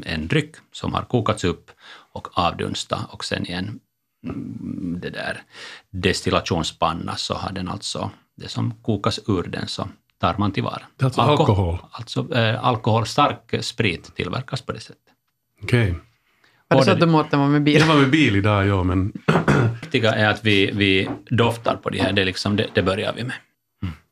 en 0.05 0.29
dryck 0.29 0.55
som 0.73 0.95
har 0.95 1.03
kokats 1.03 1.45
upp 1.45 1.71
och 2.13 2.39
avdunstat 2.39 3.01
och 3.11 3.25
sen 3.25 3.47
i 3.51 3.53
en 3.53 3.81
mm, 4.25 4.99
det 5.03 5.11
där 5.11 5.43
destillationspanna 5.91 7.17
så 7.17 7.35
har 7.35 7.53
den 7.53 7.69
alltså, 7.69 8.11
det 8.37 8.49
som 8.49 8.75
kokas 8.83 9.21
ur 9.27 9.43
den 9.43 9.69
så 9.69 9.89
tar 10.25 10.39
man 10.39 10.53
tillvara. 10.53 10.83
Det 10.97 11.05
alltså 11.05 11.21
alkohol. 11.21 11.79
Alltså 11.91 12.35
eh, 12.35 12.65
alkohol, 12.65 13.07
stark 13.07 13.55
sprit 13.61 14.15
tillverkas 14.15 14.63
på 14.63 14.73
det 14.73 14.81
sättet. 14.81 14.99
Okej. 15.63 15.95
Var 16.69 16.79
det 16.79 16.85
så 16.85 16.91
att 16.91 17.01
du 17.01 17.07
Mårten 17.07 17.41
var 17.41 17.49
med 17.49 17.63
bil? 17.63 17.81
Jag 17.81 17.87
var 17.87 17.97
med 17.97 18.11
bil 18.11 18.37
idag, 18.37 18.67
ja, 18.67 18.83
men 18.83 19.13
Det 19.27 19.95
viktiga 19.95 20.15
är 20.15 20.29
att 20.29 20.45
vi, 20.45 20.71
vi 20.75 21.09
doftar 21.31 21.77
på 21.77 21.91
de 21.91 21.99
här, 21.99 22.13
det, 22.13 22.23
är 22.23 22.27
liksom, 22.27 22.57
det, 22.57 22.67
det 22.75 22.83
börjar 22.83 23.13
vi 23.13 23.25
med. 23.25 23.35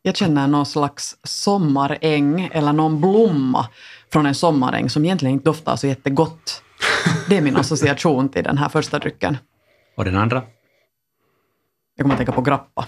Jag 0.02 0.16
känner 0.16 0.47
någon 0.47 0.66
slags 0.66 1.16
sommaräng 1.23 2.50
eller 2.52 2.73
någon 2.73 3.00
blomma 3.00 3.69
från 4.12 4.26
en 4.26 4.35
sommaräng 4.35 4.90
som 4.90 5.04
egentligen 5.04 5.33
inte 5.33 5.45
doftar 5.45 5.76
så 5.76 5.87
jättegott. 5.87 6.62
Det 7.28 7.37
är 7.37 7.40
min 7.40 7.57
association 7.57 8.28
till 8.28 8.45
den 8.45 8.59
här 8.59 8.69
första 8.69 8.99
drycken. 8.99 9.37
Och 9.97 10.04
den 10.04 10.16
andra? 10.16 10.42
Jag 11.97 12.04
kommer 12.04 12.14
att 12.14 12.19
tänka 12.19 12.33
på 12.33 12.42
grappa. 12.42 12.87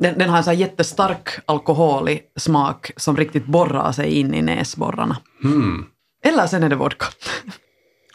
Mm. 0.00 0.10
Den, 0.12 0.18
den 0.18 0.30
har 0.30 0.36
en 0.38 0.44
så 0.44 0.50
här 0.50 0.56
jättestark 0.58 1.28
alkoholig 1.46 2.22
smak 2.36 2.90
som 2.96 3.16
riktigt 3.16 3.46
borrar 3.46 3.92
sig 3.92 4.10
in 4.18 4.34
i 4.34 4.42
näsborrarna. 4.42 5.16
hmm. 5.42 5.86
Eller 6.24 6.46
sen 6.46 6.62
är 6.62 6.68
det 6.68 6.76
vodka. 6.76 7.06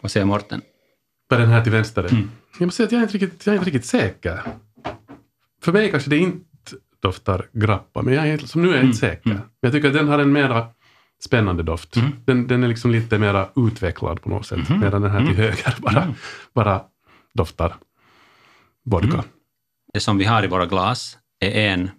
Vad 0.01 0.11
säger 0.11 0.25
Morten? 0.25 0.61
På 1.29 1.35
den 1.37 1.49
här 1.49 1.61
till 1.63 1.71
vänster. 1.71 2.03
Mm. 2.11 2.31
Jag 2.59 2.65
måste 2.67 2.77
säga 2.77 2.85
att 2.85 2.91
jag 2.91 2.99
är, 2.99 3.03
inte 3.03 3.17
riktigt, 3.17 3.45
jag 3.45 3.53
är 3.53 3.57
inte 3.59 3.69
riktigt 3.69 3.85
säker. 3.85 4.41
För 5.61 5.71
mig 5.71 5.91
kanske 5.91 6.09
det 6.09 6.17
inte 6.17 6.43
doftar 7.01 7.47
grappa, 7.53 8.01
men 8.01 8.13
jag 8.13 8.27
är, 8.29 8.37
som 8.37 8.61
nu 8.61 8.69
är 8.69 8.75
jag 8.75 8.83
inte 8.83 8.97
säker. 8.97 9.29
Mm. 9.29 9.37
Men 9.37 9.47
jag 9.61 9.71
tycker 9.71 9.87
att 9.87 9.93
den 9.93 10.07
har 10.07 10.19
en 10.19 10.31
mera 10.31 10.67
spännande 11.23 11.63
doft. 11.63 11.95
Mm. 11.95 12.11
Den, 12.25 12.47
den 12.47 12.63
är 12.63 12.67
liksom 12.67 12.91
lite 12.91 13.17
mera 13.17 13.49
utvecklad 13.55 14.21
på 14.21 14.29
något 14.29 14.45
sätt, 14.45 14.69
Mhm. 14.69 14.79
medan 14.79 15.01
den 15.01 15.11
här 15.11 15.19
till 15.19 15.27
Mm. 15.29 15.41
höger 15.41 15.75
bara, 15.77 16.01
Mm. 16.03 16.13
bara 16.53 16.81
doftar 17.33 17.75
vodka. 18.85 19.07
Mm. 19.13 19.25
Det 19.93 19.99
som 19.99 20.17
vi 20.17 20.25
har 20.25 20.43
i 20.43 20.47
våra 20.47 20.65
glas 20.65 21.17
är 21.45 21.73
en 21.73 21.91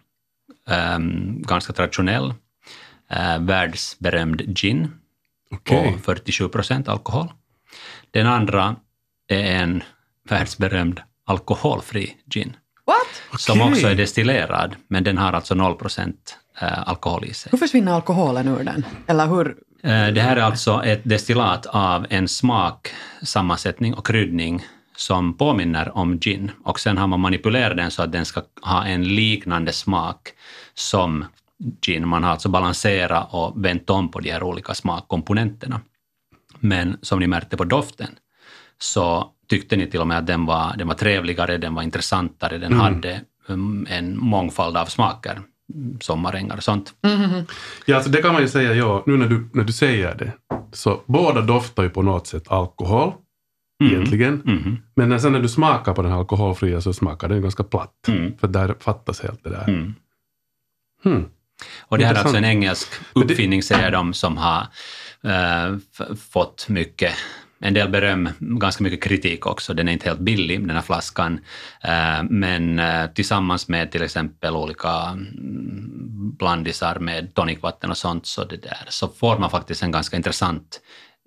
ehm, 0.71 1.43
ganska 1.43 1.73
traditionell 1.73 2.35
uh, 3.13 3.39
världsberömd 3.41 4.41
gin 4.59 4.91
Okej. 5.51 5.93
på 5.93 5.99
47 5.99 6.49
procent 6.49 6.89
alkohol. 6.89 7.33
Den 8.11 8.27
andra 8.27 8.77
är 9.29 9.45
en 9.63 9.83
världsberömd 10.29 11.01
alkoholfri 11.27 12.17
gin 12.31 12.57
What? 12.87 13.41
som 13.41 13.61
Okej. 13.61 13.73
också 13.73 13.87
är 13.87 13.95
destillerad, 13.95 14.77
men 14.89 15.05
den 15.05 15.19
har 15.19 15.33
alltså 15.33 15.55
0 15.55 15.75
procent 15.75 16.39
eh, 16.61 16.89
alkohol 16.89 17.25
i 17.25 17.35
sig. 17.35 17.51
Hur 17.53 17.59
försvinner 17.59 17.93
alkoholen 17.93 18.49
ur 18.49 18.65
den? 18.65 18.87
Eller 19.07 19.27
hur? 19.27 19.49
Eh, 19.83 20.07
Det 20.09 20.21
här 20.21 20.37
är 20.37 20.41
alltså 20.41 20.83
ett 20.85 21.01
destillat 21.05 21.67
av 21.67 22.07
en 22.11 22.29
smak, 22.29 22.89
sammansättning 23.23 23.95
och 23.95 24.07
kryddning 24.07 24.63
som 24.97 25.35
påminner 25.37 25.97
om 25.97 26.19
gin 26.21 26.51
och 26.65 26.81
sen 26.81 26.99
har 26.99 27.07
man 27.07 27.21
manipulerat 27.21 27.77
den 27.77 27.91
så 27.91 28.03
att 28.03 28.13
den 28.13 28.25
ska 28.25 28.43
ha 28.63 28.85
en 28.87 29.05
liknande 29.15 29.73
smak 29.73 30.29
som 30.75 31.25
gin. 31.87 32.09
Man 32.09 32.25
har 32.25 32.31
alltså 32.31 32.49
balanserat 32.49 33.29
och 33.31 33.65
vänt 33.65 33.91
om 33.91 34.11
på 34.11 34.21
de 34.21 34.31
här 34.31 34.43
olika 34.43 34.75
smakkomponenterna. 34.75 35.81
Men 36.61 36.97
som 37.03 37.19
ni 37.19 37.27
märkte 37.27 37.57
på 37.57 37.65
doften 37.65 38.09
så 38.79 39.31
tyckte 39.49 39.77
ni 39.77 39.87
till 39.91 40.01
och 40.01 40.07
med 40.07 40.19
att 40.19 40.27
den 40.27 40.47
var, 40.47 40.77
den 40.77 40.89
var 40.89 40.95
trevligare, 40.95 41.59
den 41.59 41.75
var 41.75 41.83
intressantare, 41.83 42.59
den 42.59 42.73
Mm. 42.73 42.81
hade 42.81 43.21
um, 43.47 43.87
en 43.91 44.19
mångfald 44.19 44.77
av 44.77 44.87
smaker, 44.87 45.41
sommarängar 46.01 46.57
och 46.57 46.63
sånt. 46.63 46.95
Mhm. 47.03 47.47
Ja, 47.87 47.97
alltså 47.97 48.11
det 48.11 48.23
kan 48.23 48.33
man 48.33 48.43
ju 48.43 48.49
säga, 48.49 48.75
ja, 48.75 49.03
nu 49.07 49.17
när 49.17 49.27
du, 49.27 49.49
när 49.53 49.65
du 49.65 49.73
säger 49.73 50.15
det. 50.15 50.33
Så 50.73 51.01
båda 51.07 51.41
doftar 51.41 51.83
ju 51.83 51.91
på 51.91 52.03
något 52.03 52.27
sätt 52.27 52.51
alkohol, 52.53 53.13
Mm. 53.81 53.93
egentligen. 53.95 54.43
Mhm. 54.45 54.79
Men 54.95 55.21
sen 55.21 55.33
när 55.33 55.41
du 55.41 55.49
smakar 55.49 55.95
på 55.95 56.03
den 56.03 56.13
alkoholfria 56.13 56.81
så 56.81 56.93
smakar 56.93 57.29
den 57.29 57.43
ganska 57.43 57.65
platt. 57.65 58.09
Mm. 58.09 58.39
För 58.39 58.49
där 58.49 58.75
fattas 58.81 59.21
helt 59.21 59.45
det 59.45 59.51
där. 59.51 59.69
Mm. 59.69 59.95
Hmm. 61.05 61.25
Och 61.81 61.99
det 61.99 62.07
här 62.07 62.15
är 62.15 62.19
alltså 62.19 62.37
en 62.37 62.45
engelsk 62.45 62.89
uppfinning, 63.13 63.63
säger 63.63 63.91
de, 63.91 64.15
som 64.15 64.37
har 64.37 64.67
f- 66.01 66.19
fått 66.31 66.67
mycket, 66.69 67.13
en 67.59 67.75
del 67.75 67.89
beröm, 67.89 68.29
ganska 68.39 68.85
mycket 68.85 69.03
kritik 69.03 69.47
också. 69.47 69.75
Den 69.75 69.89
är 69.89 69.93
inte 69.93 70.09
helt 70.09 70.21
billig, 70.21 70.61
den 70.67 70.77
här 70.77 70.83
flaskan. 70.83 71.41
Eh, 71.83 72.23
men 72.31 72.79
eh, 72.79 73.07
tillsammans 73.07 73.69
med 73.69 73.93
till 73.93 74.03
exempel 74.03 74.57
olika 74.57 74.91
mm, 74.91 76.37
blandisar 76.39 76.99
med 76.99 77.35
tonicvatten 77.35 77.91
och 77.91 77.97
sånt, 77.97 78.27
så, 78.27 78.45
det 78.45 78.57
där, 78.63 78.87
så 78.89 79.09
får 79.09 79.39
man 79.39 79.51
faktiskt 79.51 79.83
en 79.83 79.93
ganska 79.93 80.17
intressant 80.17 80.81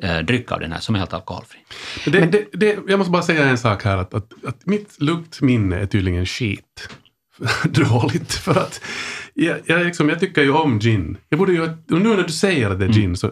eh, 0.04 0.18
dryck 0.18 0.52
av 0.52 0.60
den 0.60 0.72
här 0.72 0.80
som 0.80 0.96
är 0.96 1.00
helt 1.00 1.14
alkoholfri. 1.14 1.60
Men 2.06 2.14
Det, 2.14 2.26
det, 2.26 2.48
det, 2.54 2.80
jag 2.88 2.98
måste 2.98 3.12
bara 3.12 3.22
säga 3.22 3.46
en 3.46 3.58
sak 3.58 3.84
här, 3.84 3.98
att, 3.98 4.14
att, 4.14 4.46
att 4.46 4.66
mitt 4.66 5.02
luktminne 5.02 5.78
är 5.78 5.86
tydligen 5.86 6.26
skit. 6.26 6.90
Dåligt, 7.64 8.34
för 8.34 8.60
att 8.60 8.82
jag, 9.34 9.58
jag, 9.66 9.86
liksom, 9.86 10.10
jag 10.10 10.20
tycker 10.20 10.42
ju 10.42 10.52
om 10.52 10.80
gin. 10.80 11.18
Jag 11.30 11.40
borde 11.40 11.52
ju, 11.52 11.62
och 11.62 11.70
nu 11.88 12.00
när 12.00 12.24
du 12.24 12.34
säger 12.34 12.70
att 12.70 12.80
det 12.80 12.86
är 12.86 12.90
gin, 12.90 13.18
så 13.18 13.32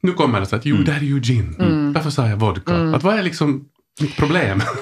nu 0.00 0.12
kommer 0.12 0.40
det 0.40 0.46
så 0.46 0.56
att 0.56 0.66
jo, 0.66 0.76
det 0.76 0.92
här 0.92 1.00
är 1.00 1.04
ju 1.04 1.20
gin. 1.20 1.54
Därför 1.94 2.10
sa 2.10 2.28
jag 2.28 2.36
vodka. 2.36 2.74
Att 2.74 3.02
vad 3.02 3.18
är 3.18 3.22
liksom 3.22 3.68
mitt 4.00 4.16
problem? 4.16 4.62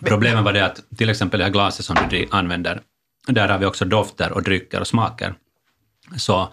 Problemet 0.00 0.44
var 0.44 0.52
det 0.52 0.66
att 0.66 0.82
till 0.96 1.08
exempel 1.08 1.38
det 1.38 1.44
här 1.44 1.52
glaset 1.52 1.84
som 1.84 1.96
du 2.10 2.26
använder, 2.30 2.80
där 3.26 3.48
har 3.48 3.58
vi 3.58 3.66
också 3.66 3.84
dofter 3.84 4.32
och 4.32 4.42
drycker 4.42 4.80
och 4.80 4.86
smaker. 4.86 5.34
Så 6.16 6.52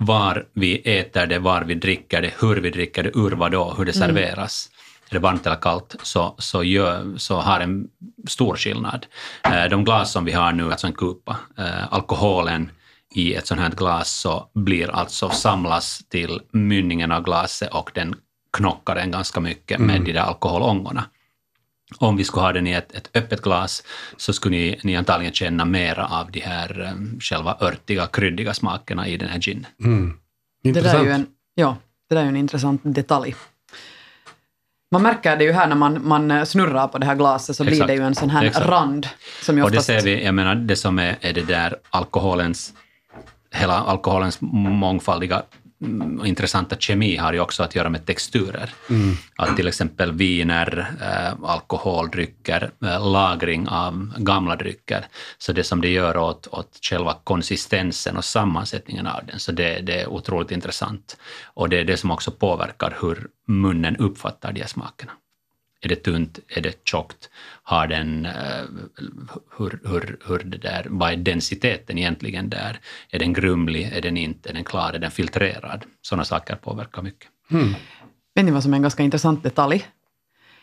var 0.00 0.44
vi 0.52 0.98
äter 0.98 1.26
det, 1.26 1.38
var 1.38 1.62
vi 1.62 1.74
dricker 1.74 2.22
det, 2.22 2.34
hur 2.40 2.56
vi 2.56 2.70
dricker 2.70 3.02
det, 3.02 3.10
ur 3.14 3.30
vad 3.30 3.52
då, 3.52 3.74
hur 3.78 3.84
det 3.84 3.92
serveras, 3.92 4.70
är 5.10 5.14
det 5.14 5.18
varmt 5.20 5.46
eller 5.46 5.56
kallt, 5.56 5.96
så, 6.02 6.34
så, 6.38 6.64
gör, 6.64 7.18
så 7.18 7.36
har 7.40 7.60
en 7.60 7.88
stor 8.28 8.56
skillnad. 8.56 9.06
Eh, 9.44 9.64
De 9.70 9.84
glas 9.84 10.12
som 10.12 10.24
vi 10.24 10.32
har 10.32 10.52
nu, 10.52 10.70
alltså 10.70 10.86
en 10.86 10.92
kupa, 10.92 11.36
eh, 11.58 11.92
alkoholen 11.92 12.70
i 13.14 13.34
ett 13.34 13.46
sånt 13.46 13.60
här 13.60 13.70
glas 13.70 14.10
så 14.10 14.50
blir 14.54 14.90
alltså 14.90 15.30
samlas 15.30 15.98
till 16.08 16.40
mynningen 16.52 17.12
av 17.12 17.22
glaset 17.22 17.74
och 17.74 17.90
den 17.94 18.14
knockar 18.52 18.94
den 18.94 19.10
ganska 19.10 19.40
mycket 19.40 19.78
med 19.78 20.00
de 20.02 20.12
där 20.12 20.20
alkoholångorna 20.20 21.04
om 21.98 22.16
vi 22.16 22.24
skulle 22.24 22.42
ha 22.42 22.52
den 22.52 22.66
i 22.66 22.72
ett, 22.72 22.94
ett 22.94 23.10
öppet 23.14 23.42
glas 23.42 23.82
så 24.16 24.32
skulle 24.32 24.56
ni, 24.56 24.80
ni 24.82 24.96
antagligen 24.96 25.32
känna 25.32 25.64
mera 25.64 26.06
av 26.06 26.30
de 26.30 26.40
här 26.40 26.92
um, 26.92 27.18
själva 27.20 27.56
örtiga, 27.60 28.06
kryddiga 28.06 28.54
smakerna 28.54 29.08
i 29.08 29.16
den 29.16 29.28
här 29.28 29.38
gin. 29.38 29.66
Mm. 29.84 30.18
Det 30.62 30.72
där, 30.72 30.94
är 30.94 31.04
ju 31.04 31.10
en, 31.10 31.26
ja, 31.54 31.76
det 32.08 32.14
där 32.14 32.22
är 32.22 32.24
ju 32.24 32.28
en 32.28 32.36
intressant 32.36 32.80
detalj. 32.84 33.34
Man 34.90 35.02
märker 35.02 35.36
det 35.36 35.44
ju 35.44 35.52
här 35.52 35.66
när 35.66 35.76
man, 35.76 36.08
man 36.08 36.46
snurrar 36.46 36.88
på 36.88 36.98
det 36.98 37.06
här 37.06 37.14
glaset 37.14 37.56
så 37.56 37.64
blir 37.64 37.72
Exakt. 37.72 37.88
det 37.88 37.94
ju 37.94 38.02
en 38.02 38.14
sån 38.14 38.30
här 38.30 38.44
Exakt. 38.44 38.66
rand. 38.66 39.08
Som 39.42 39.56
ju 39.56 39.62
Och 39.62 39.70
det 39.70 39.78
oftast, 39.78 39.86
ser 39.86 40.00
vi, 40.00 40.24
jag 40.24 40.34
menar 40.34 40.54
det 40.54 40.76
som 40.76 40.98
är, 40.98 41.16
är 41.20 41.32
det 41.32 41.42
där 41.42 41.76
alkoholens, 41.90 42.72
hela 43.54 43.74
alkoholens 43.74 44.38
mångfaldiga 44.40 45.42
intressanta 46.24 46.76
kemi 46.76 47.16
har 47.16 47.32
ju 47.32 47.40
också 47.40 47.62
att 47.62 47.74
göra 47.74 47.88
med 47.88 48.06
texturer. 48.06 48.70
Att 49.36 49.56
till 49.56 49.68
exempel 49.68 50.12
viner, 50.12 50.90
eh, 51.00 51.50
alkoholdrycker, 51.50 52.70
eh, 52.84 53.12
lagring 53.12 53.68
av 53.68 54.12
gamla 54.16 54.56
drycker. 54.56 55.06
Så 55.38 55.52
det 55.52 55.64
som 55.64 55.80
det 55.80 55.88
gör 55.88 56.16
åt, 56.16 56.46
åt 56.46 56.78
själva 56.82 57.16
konsistensen 57.24 58.16
och 58.16 58.24
sammansättningen 58.24 59.06
av 59.06 59.20
den, 59.26 59.38
så 59.38 59.52
det, 59.52 59.80
det 59.80 60.00
är 60.00 60.08
otroligt 60.08 60.50
intressant. 60.50 61.16
Och 61.44 61.68
det 61.68 61.80
är 61.80 61.84
det 61.84 61.96
som 61.96 62.10
också 62.10 62.30
påverkar 62.30 62.96
hur 63.00 63.28
munnen 63.48 63.96
uppfattar 63.96 64.52
de 64.52 64.60
här 64.60 64.68
smakerna. 64.68 65.12
Är 65.86 65.88
det 65.88 65.96
tunt? 66.02 66.38
Är 66.48 66.60
det 66.60 66.84
tjockt? 66.84 67.30
Har 67.62 67.86
den, 67.86 68.26
eh, 68.26 68.32
hur, 69.58 69.80
hur, 69.84 70.18
hur 70.26 70.38
det 70.38 70.58
där, 70.58 70.86
vad 70.88 71.12
är 71.12 71.16
densiteten 71.16 71.98
egentligen 71.98 72.50
där? 72.50 72.80
Är 73.10 73.18
den 73.18 73.32
grumlig? 73.32 73.92
Är 73.96 74.00
den 74.00 74.16
inte? 74.16 74.48
Är 74.48 74.52
den 74.54 74.64
klar? 74.64 74.92
Är 74.92 74.98
den 74.98 75.10
filtrerad? 75.10 75.84
Sådana 76.02 76.24
saker 76.24 76.56
påverkar 76.56 77.02
mycket. 77.02 77.28
vet 78.34 78.44
ni 78.44 78.50
vad 78.50 78.62
som 78.62 78.72
är 78.72 78.76
en 78.76 78.82
ganska 78.82 79.02
intressant 79.02 79.42
detalj? 79.42 79.86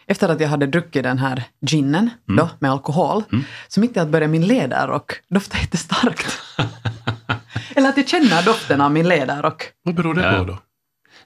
Efter 0.07 0.29
att 0.29 0.39
jag 0.39 0.47
hade 0.49 0.65
druckit 0.67 1.03
den 1.03 1.17
här 1.17 1.43
ginen 1.61 2.09
Mm. 2.29 2.37
då, 2.37 2.49
med 2.59 2.71
alkohol, 2.71 3.23
så 3.67 3.79
mitt 3.79 3.97
i 3.97 3.99
att 3.99 4.07
börja 4.09 4.27
min 4.27 4.47
läderrock 4.47 5.11
dofta 5.29 5.57
jättestarkt. 5.57 6.39
Eller 7.75 7.89
att 7.89 7.97
jag 7.97 8.07
känner 8.07 8.45
doften 8.45 8.81
av 8.81 8.91
min 8.91 9.07
läderrock. 9.07 9.63
Vad 9.83 9.95
beror 9.95 10.13
det 10.13 10.21
Ja. 10.21 10.37
på 10.37 10.43
då? 10.45 10.57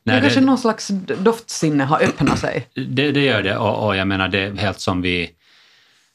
Det 0.08 0.14
Nej, 0.14 0.22
kanske 0.22 0.40
det, 0.40 0.46
någon 0.46 0.58
slags 0.58 0.88
doftsinne 1.20 1.84
har 1.84 2.04
öppnat 2.04 2.40
sig. 2.40 2.68
det, 2.74 3.12
det 3.12 3.24
gör 3.24 3.44
det 3.44 3.58
och, 3.58 3.88
och 3.88 3.96
jag 3.96 4.08
menar 4.08 4.28
det 4.28 4.40
är 4.40 4.54
helt 4.56 4.80
som 4.80 5.02
vi 5.02 5.32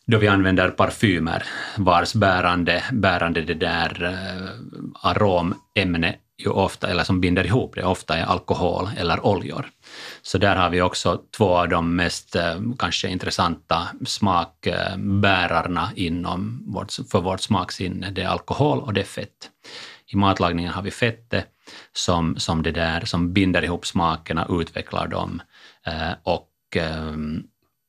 då 0.07 0.19
vi 0.19 0.29
använder 0.29 0.71
parfymer 0.71 1.45
vars 1.77 2.15
bärande, 2.15 2.85
bärande 2.93 3.41
det 3.41 3.55
där 3.55 4.05
eh, 4.05 5.11
aromämne 5.11 6.15
ju 6.39 6.51
ofta, 6.51 6.89
eller 6.89 7.05
som 7.05 7.21
binder 7.21 7.47
ihop 7.47 7.75
det, 7.75 7.85
ofta 7.85 8.17
är 8.17 8.25
alkohol 8.25 8.89
eller 8.97 9.27
oljor. 9.27 9.69
Så 10.23 10.39
där 10.39 10.57
har 10.57 10.71
vi 10.71 10.83
också 10.83 11.21
två 11.37 11.57
av 11.57 11.69
de 11.69 11.97
mest 11.97 12.37
eh, 12.37 12.61
kanske 12.79 13.09
intressanta 13.09 13.89
smakbärarna 14.07 15.91
inom 15.97 16.63
vårt, 16.67 16.93
för 17.11 17.21
vårt 17.21 17.41
smaksinne. 17.41 18.11
Det 18.11 18.23
är 18.23 18.29
alkohol 18.29 18.79
och 18.79 18.93
det 18.93 19.01
är 19.01 19.05
fett. 19.05 19.51
I 20.07 20.17
matlagningen 20.17 20.73
har 20.73 20.83
vi 20.83 20.91
fettet 20.91 21.49
som, 21.93 22.37
som, 22.37 22.63
det 22.63 22.71
där, 22.73 23.05
som 23.05 23.33
binder 23.33 23.65
ihop 23.65 23.87
smakerna, 23.87 24.47
utvecklar 24.51 25.09
dem 25.09 25.43
eh, 25.87 26.13
och, 26.23 26.77
eh, 26.77 27.17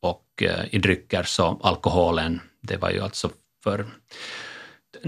och 0.02 0.44
eh, 0.44 0.66
i 0.72 0.80
drycker 0.80 1.24
så 1.24 1.60
alkoholen, 1.64 2.42
det 2.62 2.78
var 2.78 2.90
ju 2.90 3.02
alltså 3.02 3.30
för 3.64 3.86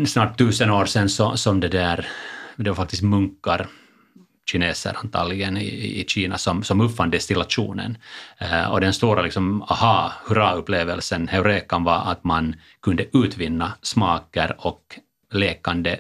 snart 0.06 0.38
tusen 0.38 0.70
år 0.70 0.86
sedan 0.86 1.10
så, 1.10 1.38
som 1.38 1.60
det 1.60 1.68
där, 1.68 2.08
det 2.56 2.70
var 2.70 2.76
faktiskt 2.76 3.04
munkar 3.04 3.68
kineser 4.52 4.98
antagligen 5.04 5.58
i, 5.58 6.02
i 6.02 6.06
Kina 6.08 6.38
som, 6.38 6.64
som 6.64 6.82
uppfann 6.82 7.10
destillationen. 7.10 7.98
Eh, 8.38 8.72
och 8.72 8.82
den 8.82 8.94
stora 8.94 9.22
liksom, 9.22 9.62
aha, 9.62 10.14
hurra-upplevelsen, 10.26 11.28
heurekan 11.28 11.84
var 11.84 12.12
att 12.12 12.24
man 12.24 12.56
kunde 12.82 13.06
utvinna 13.18 13.74
smaker 13.82 14.56
och 14.58 15.00
lekande 15.34 16.00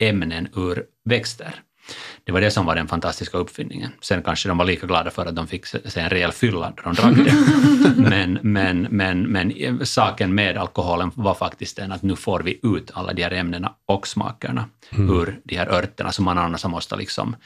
ämnen 0.00 0.48
ur 0.56 0.84
växter. 1.04 1.62
Det 2.24 2.32
var 2.32 2.40
det 2.40 2.50
som 2.50 2.66
var 2.66 2.74
den 2.74 2.88
fantastiska 2.88 3.38
uppfinningen. 3.38 3.92
Sen 4.00 4.22
kanske 4.22 4.48
de 4.48 4.58
var 4.58 4.64
lika 4.64 4.86
glada 4.86 5.10
för 5.10 5.26
att 5.26 5.36
de 5.36 5.46
fick 5.46 5.66
se 5.66 6.00
en 6.00 6.08
rejäl 6.10 6.32
fylla 6.32 6.72
då 6.76 6.82
de 6.82 6.94
drack 6.94 7.14
det. 7.16 7.34
Men, 7.96 8.38
men, 8.42 8.82
men, 8.90 9.22
men 9.22 9.86
saken 9.86 10.34
med 10.34 10.56
alkoholen 10.56 11.10
var 11.14 11.34
faktiskt 11.34 11.76
den 11.76 11.92
att 11.92 12.02
nu 12.02 12.16
får 12.16 12.40
vi 12.40 12.60
ut 12.62 12.90
alla 12.94 13.12
de 13.12 13.22
här 13.22 13.30
ämnena 13.32 13.72
och 13.86 14.06
smakerna 14.06 14.64
ur 14.90 15.40
de 15.44 15.56
här 15.56 15.66
örterna 15.68 16.12
som 16.12 16.24
man 16.24 16.38
annars 16.38 16.64
måste 16.64 16.96
liksom 16.96 17.36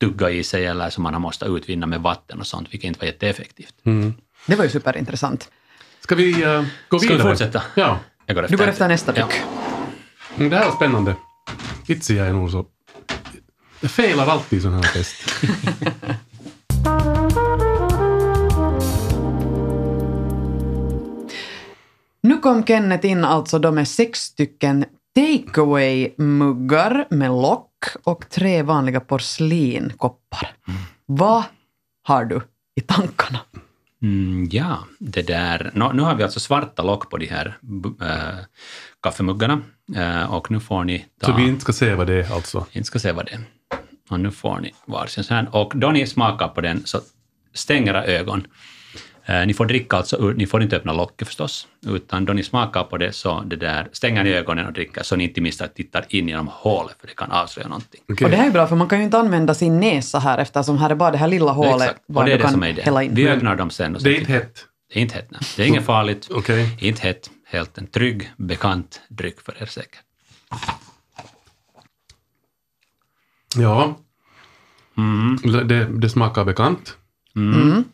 tugga 0.00 0.30
i 0.30 0.44
sig 0.44 0.66
eller 0.66 0.90
som 0.90 1.02
man 1.02 1.20
måste 1.20 1.44
utvinna 1.46 1.86
med 1.86 2.00
vatten 2.00 2.40
och 2.40 2.46
sånt, 2.46 2.68
vilket 2.70 2.88
inte 2.88 3.00
var 3.00 3.06
jätteeffektivt. 3.06 3.74
Mm. 3.84 4.14
Det 4.46 4.56
var 4.56 4.64
ju 4.64 4.70
superintressant. 4.70 5.50
Ska 6.00 6.14
vi 6.14 6.44
uh, 6.44 6.64
gå 6.88 6.98
Ska 6.98 7.08
vi 7.08 7.14
vidare? 7.14 7.30
fortsätta? 7.30 7.62
Ja. 7.74 7.98
Jag 8.26 8.36
går 8.36 8.46
Du 8.48 8.56
går 8.56 8.66
efter 8.68 8.88
nästa 8.88 9.12
Ja. 9.16 9.26
tyck. 9.26 9.36
Mm, 10.36 10.50
Det 10.50 10.56
här 10.56 10.66
är 10.66 10.70
spännande. 10.70 11.14
Itse 11.86 12.14
jag 12.14 12.26
är 12.28 12.32
nog 12.32 12.50
så... 12.50 12.66
Jag 13.80 13.90
failar 13.90 14.26
alltid 14.26 14.58
i 14.58 14.62
sån 14.62 14.74
här 14.74 14.82
test. 14.82 15.16
Nu 22.20 22.38
kom 22.38 22.64
Kenneth 22.64 23.06
in 23.06 23.24
alltså 23.24 23.58
då 23.58 23.72
med 23.72 23.88
sex 23.88 24.20
stycken 24.20 24.84
takeaway-muggar 25.16 27.06
med 27.10 27.30
lock 27.30 27.70
och 28.04 28.30
tre 28.30 28.62
vanliga 28.62 29.00
porslinkoppar. 29.00 30.48
Vad 31.06 31.44
har 32.02 32.24
du 32.24 32.40
i 32.74 32.80
tankarna? 32.80 33.38
Mm, 34.02 34.48
ja, 34.50 34.78
det 34.98 35.22
där. 35.22 35.70
Nå, 35.74 35.92
nu 35.92 36.02
har 36.02 36.14
vi 36.14 36.22
alltså 36.22 36.40
svarta 36.40 36.82
lock 36.82 37.10
på 37.10 37.16
de 37.16 37.26
här 37.26 37.58
äh, 38.00 38.38
kaffemuggarna 39.02 39.62
äh, 39.96 40.34
och 40.34 40.50
nu 40.50 40.60
får 40.60 40.84
ni 40.84 41.06
ta... 41.20 41.26
Så 41.26 41.32
vi 41.32 41.48
inte 41.48 41.60
ska 41.60 41.72
se 41.72 41.94
vad 41.94 42.06
det 42.06 42.14
är 42.14 42.34
alltså. 42.34 42.66
inte 42.72 42.86
ska 42.86 42.98
se 42.98 43.12
vad 43.12 43.26
det 43.26 43.32
är. 43.32 43.40
Och 44.08 44.20
nu 44.20 44.30
får 44.30 44.60
ni 44.60 44.74
varsin 44.86 45.24
sån 45.24 45.36
här. 45.36 45.48
Och 45.52 45.72
då 45.76 45.90
ni 45.90 46.06
smakar 46.06 46.48
på 46.48 46.60
den 46.60 46.82
så 46.86 47.00
stäng 47.54 47.88
era 47.88 48.04
ögon. 48.04 48.46
Eh, 49.28 49.46
Ni 49.46 49.54
får 49.54 49.66
dricka 49.66 49.96
alltså, 49.96 50.16
ur- 50.16 50.34
ni 50.34 50.46
får 50.46 50.62
inte 50.62 50.76
öppna 50.76 50.92
locket 50.92 51.28
förstås, 51.28 51.66
utan 51.86 52.24
då 52.24 52.32
ni 52.32 52.42
smakar 52.42 52.84
på 52.84 52.96
det 52.96 53.12
så 53.12 53.40
det 53.40 53.56
där, 53.56 53.88
stänger 53.92 54.24
ni 54.24 54.30
ögonen 54.30 54.66
och 54.66 54.72
dricker 54.72 55.02
så 55.02 55.16
ni 55.16 55.24
inte 55.24 55.40
missar 55.40 55.66
tittar 55.66 56.06
in 56.08 56.28
genom 56.28 56.48
hålet 56.52 56.96
för 57.00 57.06
det 57.06 57.14
kan 57.14 57.30
avslöja 57.30 57.68
någonting. 57.68 58.00
Okej. 58.12 58.24
Och 58.24 58.30
det 58.30 58.36
här 58.36 58.46
är 58.46 58.50
bra, 58.50 58.66
för 58.66 58.76
man 58.76 58.88
kan 58.88 58.98
ju 58.98 59.04
inte 59.04 59.18
använda 59.18 59.54
sin 59.54 59.80
näsa 59.80 60.18
här 60.18 60.38
eftersom 60.38 60.78
här 60.78 60.90
är 60.90 60.94
bara 60.94 61.10
det 61.10 61.18
här 61.18 61.28
lilla 61.28 61.52
hålet 61.52 61.74
Exakt. 61.82 61.98
Och 62.08 62.14
var 62.14 62.24
det 62.24 62.32
är 62.32 62.36
det 62.36 62.42
kan 62.42 62.52
som 62.52 62.62
är 62.62 62.72
det. 62.72 63.08
Vi 63.12 63.28
öppnar 63.28 63.56
dem 63.56 63.70
sen. 63.70 63.96
Och 63.96 64.02
Det 64.02 64.10
är 64.16 64.20
inte 64.20 64.32
hett. 64.32 64.64
Det 64.92 64.98
är 64.98 65.02
inte 65.02 65.14
hett. 65.14 65.28
Nej. 65.30 65.40
Det 65.56 65.62
är 65.62 65.66
inget 65.66 65.84
farligt. 65.84 66.28
Okej. 66.30 66.76
Inte 66.80 67.02
hett. 67.02 67.30
Helt 67.48 67.78
en 67.78 67.86
trygg, 67.86 68.30
bekant 68.36 69.00
dryck 69.08 69.40
för 69.40 69.62
er 69.62 69.66
säkert. 69.66 70.00
Ja, 73.56 73.96
Mm. 74.98 75.36
det, 75.68 75.84
det 75.84 76.08
smakar 76.08 76.44
bekant. 76.44 76.96
Mm. 77.36 77.84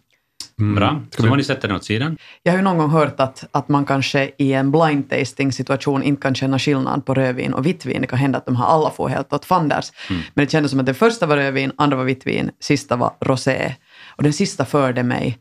Mm. 0.58 0.74
Bra. 0.74 1.00
Ska 1.10 1.16
Så 1.16 1.22
vi- 1.22 1.28
får 1.28 1.36
ni 1.36 1.44
sätta 1.44 1.66
den 1.66 1.76
åt 1.76 1.84
sidan. 1.84 2.16
Jag 2.42 2.52
har 2.52 2.56
ju 2.58 2.62
någon 2.64 2.78
gång 2.78 2.90
hört 2.90 3.20
att, 3.20 3.44
att 3.50 3.68
man 3.68 3.84
kanske 3.84 4.30
i 4.38 4.52
en 4.52 4.70
blind 4.70 5.10
tasting 5.10 5.52
situation 5.52 6.02
inte 6.02 6.22
kan 6.22 6.34
känna 6.34 6.58
skillnad 6.58 7.06
på 7.06 7.14
rödvin 7.14 7.54
och 7.54 7.66
vittvin. 7.66 8.00
Det 8.00 8.06
kan 8.06 8.18
hända 8.18 8.38
att 8.38 8.46
de 8.46 8.56
här 8.56 8.64
alla 8.64 8.90
får 8.90 9.08
helt 9.08 9.32
åt 9.32 9.44
fanders. 9.44 9.90
Mm. 10.10 10.22
Men 10.34 10.44
det 10.44 10.50
kändes 10.50 10.70
som 10.70 10.80
att 10.80 10.86
den 10.86 10.94
första 10.94 11.26
var 11.26 11.36
rödvin, 11.36 11.72
andra 11.76 11.96
var 11.96 12.04
vittvin, 12.04 12.50
sista 12.60 12.96
var 12.96 13.12
rosé. 13.20 13.74
Och 14.16 14.22
den 14.22 14.32
sista 14.32 14.64
förde 14.64 15.02
mig 15.02 15.38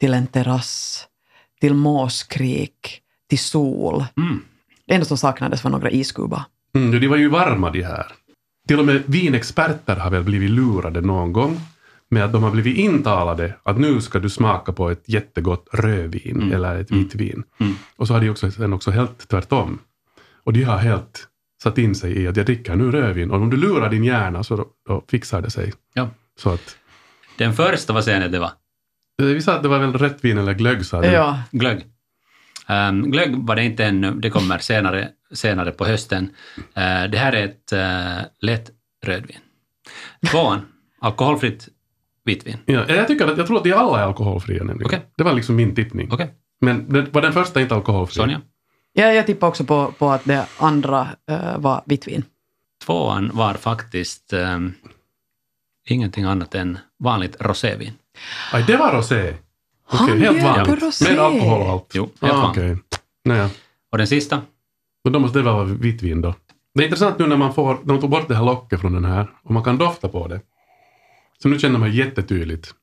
till 0.00 0.14
en 0.14 0.26
terrass, 0.26 1.04
till 1.60 1.74
måskrik, 1.74 3.00
till 3.28 3.38
sol. 3.38 4.04
Mm. 4.16 4.40
Det 4.86 4.94
enda 4.94 5.04
som 5.06 5.18
saknades 5.18 5.64
var 5.64 5.70
några 5.70 5.90
iskubar. 5.90 6.42
Mm, 6.76 7.00
de 7.00 7.08
var 7.08 7.16
ju 7.16 7.28
varma 7.28 7.70
de 7.70 7.82
här. 7.82 8.06
Till 8.68 8.78
och 8.78 8.84
med 8.86 9.02
vinexperter 9.06 9.96
har 9.96 10.10
väl 10.10 10.22
blivit 10.22 10.50
lurade 10.50 11.00
någon 11.00 11.32
gång 11.32 11.60
med 12.10 12.24
att 12.24 12.32
de 12.32 12.42
har 12.42 12.50
blivit 12.50 12.76
intalade 12.76 13.54
att 13.62 13.78
nu 13.78 14.00
ska 14.00 14.18
du 14.18 14.30
smaka 14.30 14.72
på 14.72 14.90
ett 14.90 15.02
jättegott 15.06 15.68
rödvin 15.72 16.36
Mm. 16.36 16.52
eller 16.52 16.76
ett 16.80 16.90
Mm. 16.90 17.02
vitt 17.04 17.14
vin. 17.14 17.42
Mm. 17.60 17.74
Och 17.96 18.06
så 18.06 18.14
har 18.14 18.20
de 18.20 18.30
också, 18.30 18.50
sen 18.50 18.72
också 18.72 18.90
helt 18.90 19.28
tvärtom. 19.28 19.78
Och 20.44 20.52
de 20.52 20.62
har 20.62 20.76
helt 20.78 21.28
satt 21.62 21.78
in 21.78 21.94
sig 21.94 22.18
i 22.22 22.28
att 22.28 22.36
jag 22.36 22.46
dricker 22.46 22.76
nu 22.76 22.90
rödvin 22.90 23.30
och 23.30 23.36
om 23.40 23.50
du 23.50 23.56
lurar 23.56 23.90
din 23.90 24.04
hjärna 24.04 24.44
så 24.44 24.56
då, 24.56 24.66
då 24.88 25.04
fixar 25.10 25.42
det 25.42 25.50
sig. 25.50 25.72
Ja. 25.94 26.08
Så 26.38 26.50
att, 26.50 26.76
Den 27.38 27.52
första, 27.54 27.92
vad 27.92 28.04
säger 28.04 28.20
ni 28.20 28.28
det 28.28 28.38
var? 28.38 28.50
eh, 29.22 29.26
vi 29.26 29.42
sa 29.42 29.54
att 29.54 29.62
det 29.62 29.68
var 29.68 29.78
väl 29.78 29.92
rätt 29.92 30.24
vin 30.24 30.38
eller 30.38 30.52
glögg 30.54 30.86
sa 30.86 31.00
du? 31.00 31.06
Ja, 31.08 31.38
Glögg. 31.50 31.84
Um, 32.68 33.10
glögg 33.10 33.36
var 33.36 33.56
det 33.56 33.64
inte 33.64 33.84
ännu, 33.84 34.10
det 34.14 34.30
kommer 34.30 34.58
senare, 34.58 35.08
senare 35.34 35.70
på 35.70 35.84
hösten. 35.84 36.30
Eh, 36.56 37.04
det 37.10 37.18
här 37.18 37.32
är 37.32 37.44
ett 37.44 37.72
uh, 37.72 38.26
lätt 38.40 38.70
rödvin. 39.04 39.38
Tvåan, 40.30 40.60
alkoholfritt 41.00 41.68
vitvin. 42.24 42.56
Ja, 42.66 42.84
jag, 42.88 43.08
tycker 43.08 43.26
att, 43.26 43.38
jag 43.38 43.46
tror 43.46 43.56
att 43.56 43.64
de 43.64 43.72
alla 43.72 44.00
är 44.00 44.04
alkoholfria 44.04 44.64
nämligen. 44.64 44.86
Okej. 44.86 45.06
Det 45.16 45.24
var 45.24 45.32
liksom 45.32 45.56
min 45.56 45.74
tippning. 45.74 46.12
Okej, 46.12 46.34
Men 46.60 46.92
det, 46.92 47.14
var 47.14 47.22
den 47.22 47.32
första 47.32 47.60
inte 47.60 47.74
alkoholfri? 47.74 48.14
Sonja? 48.14 48.40
ja 48.92 49.12
jag 49.12 49.26
tippar 49.26 49.48
också 49.48 49.64
på, 49.64 49.92
på 49.98 50.10
att 50.10 50.24
det 50.24 50.46
andra 50.58 51.08
eh, 51.30 51.58
var 51.58 51.82
vittvin. 51.86 52.24
Tvåan 52.84 53.30
var 53.34 53.54
faktiskt 53.54 54.32
ehm, 54.32 54.72
ingenting 55.88 56.24
annat 56.24 56.54
än 56.54 56.78
vanligt 56.98 57.36
rosévin. 57.40 57.92
Aj, 58.52 58.64
det 58.66 58.76
var 58.76 58.92
rosé? 58.92 59.34
Okej, 59.86 59.98
Han 59.98 60.20
helt 60.20 60.42
vanligt. 60.42 60.82
rosé. 60.82 61.04
Med 61.04 61.18
alkohol 61.18 61.60
och 61.60 61.68
allt? 61.68 61.90
Jo, 61.92 62.10
helt 62.20 62.34
ah, 62.34 62.40
vanligt. 62.40 63.00
Naja. 63.24 63.50
Och 63.92 63.98
den 63.98 64.06
sista, 64.06 64.42
Men 65.04 65.12
då 65.12 65.18
måste 65.18 65.38
det 65.38 65.44
vara 65.44 65.64
vitt 65.64 66.02
vin 66.02 66.20
då. 66.20 66.34
Det 66.74 66.82
är 66.82 66.84
intressant 66.84 67.18
nu 67.18 67.26
när 67.26 67.36
man 67.36 67.54
får, 67.54 67.74
när 67.74 67.92
man 67.92 68.00
tog 68.00 68.10
bort 68.10 68.28
det 68.28 68.34
här 68.34 68.44
locket 68.44 68.80
från 68.80 68.92
den 68.92 69.04
här 69.04 69.30
och 69.42 69.50
man 69.50 69.64
kan 69.64 69.78
dofta 69.78 70.08
på 70.08 70.28
det. 70.28 70.40
Så 71.42 71.48
nu 71.48 71.58
känner 71.58 71.78
man 71.78 71.92
jättetydligt, 71.92 72.74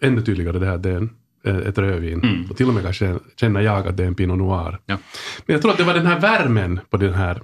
ännu 0.00 0.22
tydligare 0.22 0.58
det 0.58 0.66
här 0.66 0.78
det 0.78 0.90
är 0.90 0.96
en, 0.96 1.10
eh, 1.44 1.56
ett 1.56 1.78
rödvin. 1.78 2.22
Mm. 2.22 2.50
Och 2.50 2.56
till 2.56 2.68
och 2.68 2.74
med 2.74 2.82
kanske 2.82 3.18
känner 3.36 3.60
jag 3.60 3.88
att 3.88 3.96
det 3.96 4.02
är 4.02 4.06
en 4.06 4.14
Pinot 4.14 4.38
Noir. 4.38 4.78
Ja. 4.86 4.98
Men 5.46 5.54
jag 5.54 5.62
tror 5.62 5.72
att 5.72 5.78
det 5.78 5.84
var 5.84 5.94
den 5.94 6.06
här 6.06 6.20
värmen 6.20 6.80
på 6.90 6.96
den 6.96 7.14
här. 7.14 7.42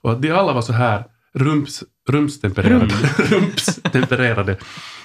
Och 0.00 0.12
att 0.12 0.22
de 0.22 0.30
alla 0.30 0.52
var 0.52 0.62
så 0.62 0.72
här 0.72 1.04
rums, 1.34 1.84
rumstempererade. 2.08 2.94
rumstempererade. 3.18 4.56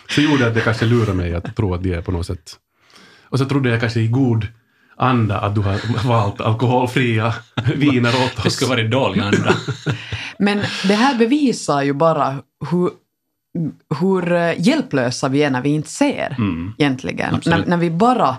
Så 0.10 0.22
gjorde 0.22 0.48
att 0.48 0.54
det 0.54 0.62
kanske 0.62 0.86
lurade 0.86 1.14
mig 1.14 1.34
att 1.34 1.56
tro 1.56 1.74
att 1.74 1.84
de 1.84 1.94
är 1.94 2.02
på 2.02 2.12
något 2.12 2.26
sätt. 2.26 2.56
Och 3.24 3.40
så 3.40 3.46
trodde 3.46 3.70
jag 3.70 3.80
kanske 3.80 4.00
i 4.00 4.08
god 4.08 4.48
anda 5.02 5.40
att 5.40 5.56
du 5.56 5.62
har 5.62 6.08
valt 6.08 6.42
alkoholfria 6.42 7.34
viner 7.76 8.10
åt 8.10 8.38
oss. 8.38 8.44
det 8.44 8.50
skulle 8.52 8.70
varit 8.70 8.92
dålig 8.92 9.22
anda. 9.22 9.54
Men 10.38 10.58
det 10.88 10.94
här 10.96 11.16
bevisar 11.18 11.82
ju 11.82 11.94
bara 11.94 12.36
hur, 12.72 12.90
hur 14.00 14.32
eh, 14.34 14.54
hjälplösa 14.62 15.30
vi 15.30 15.44
är 15.44 15.50
när 15.50 15.62
vi 15.62 15.70
inte 15.70 15.90
ser 15.90 16.36
Mm. 16.38 16.74
egentligen. 16.78 17.42
När, 17.46 17.66
när 17.66 17.78
vi 17.78 17.90
bara 17.92 18.36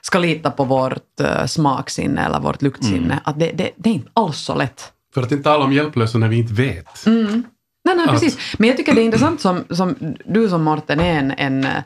ska 0.00 0.18
lita 0.18 0.50
på 0.50 0.64
vårt 0.64 1.20
uh, 1.20 1.46
smaksinne 1.46 2.24
eller 2.26 2.40
vårt 2.40 2.62
luktsinne. 2.62 3.04
Mm. 3.04 3.18
Att 3.24 3.38
det, 3.38 3.50
det, 3.54 3.70
det 3.76 3.90
är 3.90 3.94
inte 3.94 4.10
alls 4.14 4.38
så 4.38 4.54
lätt. 4.54 4.92
För 5.14 5.22
att 5.22 5.32
inte 5.32 5.44
tala 5.44 5.64
om 5.64 5.72
hjälplösa 5.72 6.18
när 6.18 6.28
vi 6.28 6.36
inte 6.38 6.54
vet. 6.54 7.06
Mm. 7.06 7.42
Nej, 7.84 7.96
nej, 7.96 8.04
Att- 8.04 8.10
precis. 8.10 8.54
Men 8.58 8.68
jag 8.68 8.76
tycker 8.76 8.94
det 8.94 9.00
är 9.00 9.04
intressant 9.04 9.40
som, 9.40 9.64
som 9.70 9.94
du 10.24 10.48
som 10.48 10.64
Morten 10.64 11.00
är 11.00 11.18
en, 11.18 11.30
en 11.30 11.64
eh, 11.64 11.82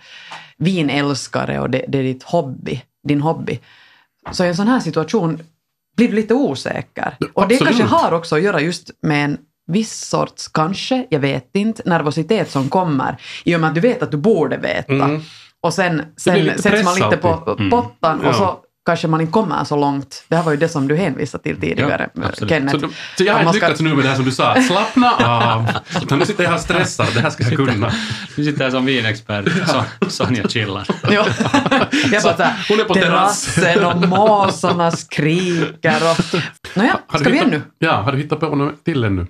vinälskare 0.58 1.60
och 1.60 1.70
det, 1.70 1.84
det 1.88 1.98
är 1.98 2.02
ditt 2.02 2.22
hobby, 2.22 2.82
din 3.08 3.20
hobby. 3.20 3.60
Så 4.30 4.44
i 4.44 4.48
en 4.48 4.56
sån 4.56 4.68
här 4.68 4.80
situation 4.80 5.42
blir 5.96 6.08
du 6.08 6.14
lite 6.14 6.34
osäker. 6.34 7.16
Och 7.32 7.48
det 7.48 7.56
kanske 7.56 7.82
har 7.82 8.12
också 8.12 8.36
att 8.36 8.42
göra 8.42 8.60
just 8.60 8.90
med 9.02 9.24
en 9.24 9.38
viss 9.66 10.08
sorts, 10.08 10.48
kanske, 10.48 11.06
jag 11.10 11.20
vet 11.20 11.56
inte, 11.56 11.82
nervositet 11.86 12.50
som 12.50 12.68
kommer 12.68 13.16
i 13.44 13.56
och 13.56 13.60
med 13.60 13.68
att 13.68 13.74
du 13.74 13.80
vet 13.80 14.02
att 14.02 14.10
du 14.10 14.16
borde 14.16 14.56
veta. 14.56 14.92
Mm. 14.92 15.20
Och 15.60 15.74
sen, 15.74 16.02
sen 16.16 16.58
sätts 16.58 16.84
man 16.84 16.94
lite 16.94 17.16
på. 17.16 17.56
Mm. 17.58 17.70
pottan 17.70 18.20
Ja. 18.22 18.28
och 18.28 18.34
så 18.34 18.58
kanske 18.86 19.08
man 19.08 19.20
inte 19.20 19.32
kommer 19.32 19.64
så 19.64 19.76
långt. 19.76 20.24
Det 20.28 20.36
här 20.36 20.42
var 20.42 20.52
ju 20.52 20.58
det 20.58 20.68
som 20.68 20.88
du 20.88 20.96
hänvisade 20.96 21.42
till 21.44 21.60
tidigare, 21.60 22.10
Ja. 22.14 22.46
Kenneth. 22.48 22.78
Så, 22.78 22.88
så 23.18 23.24
jag 23.24 23.32
har 23.34 23.40
inte 23.40 23.52
ska- 23.52 23.66
lyckats 23.66 23.80
nu 23.80 23.94
med 23.94 24.04
det 24.04 24.08
här 24.08 24.16
som 24.16 24.24
du 24.24 24.30
sa, 24.32 24.62
slappna 24.62 25.12
av. 25.16 25.68
Utan 26.02 26.18
nu 26.18 26.26
sitter 26.26 26.44
jag 26.44 26.50
här 26.50 26.58
stressad, 26.58 27.06
det 27.14 27.20
här 27.20 27.30
ska 27.30 27.44
jag 27.44 27.56
kunna. 27.56 27.92
Du 28.36 28.44
sitter 28.44 28.64
här 28.64 28.70
som 28.70 28.84
vinexpert, 28.84 29.48
så, 29.68 29.84
Sonja 30.10 30.48
chillar. 30.48 30.86
Ja. 31.02 31.08
Jag 32.12 32.22
bara 32.22 32.36
såhär, 32.36 32.66
Hon 32.68 32.80
är 32.80 32.84
på 32.84 32.94
terrassen 32.94 33.84
och 33.84 34.08
måsarna 34.08 34.90
skriker 34.90 35.96
och... 36.10 36.40
Nåja, 36.76 36.98
Har 37.06 37.18
du 37.18 37.24
ska 37.24 37.32
vi 37.32 37.36
hittat- 37.38 37.48
ännu? 37.52 37.62
Ja, 37.78 37.92
har 37.92 38.12
du 38.12 38.18
hittat 38.18 38.40
på 38.40 38.54
något 38.56 38.84
till 38.84 39.04
ännu? 39.04 39.26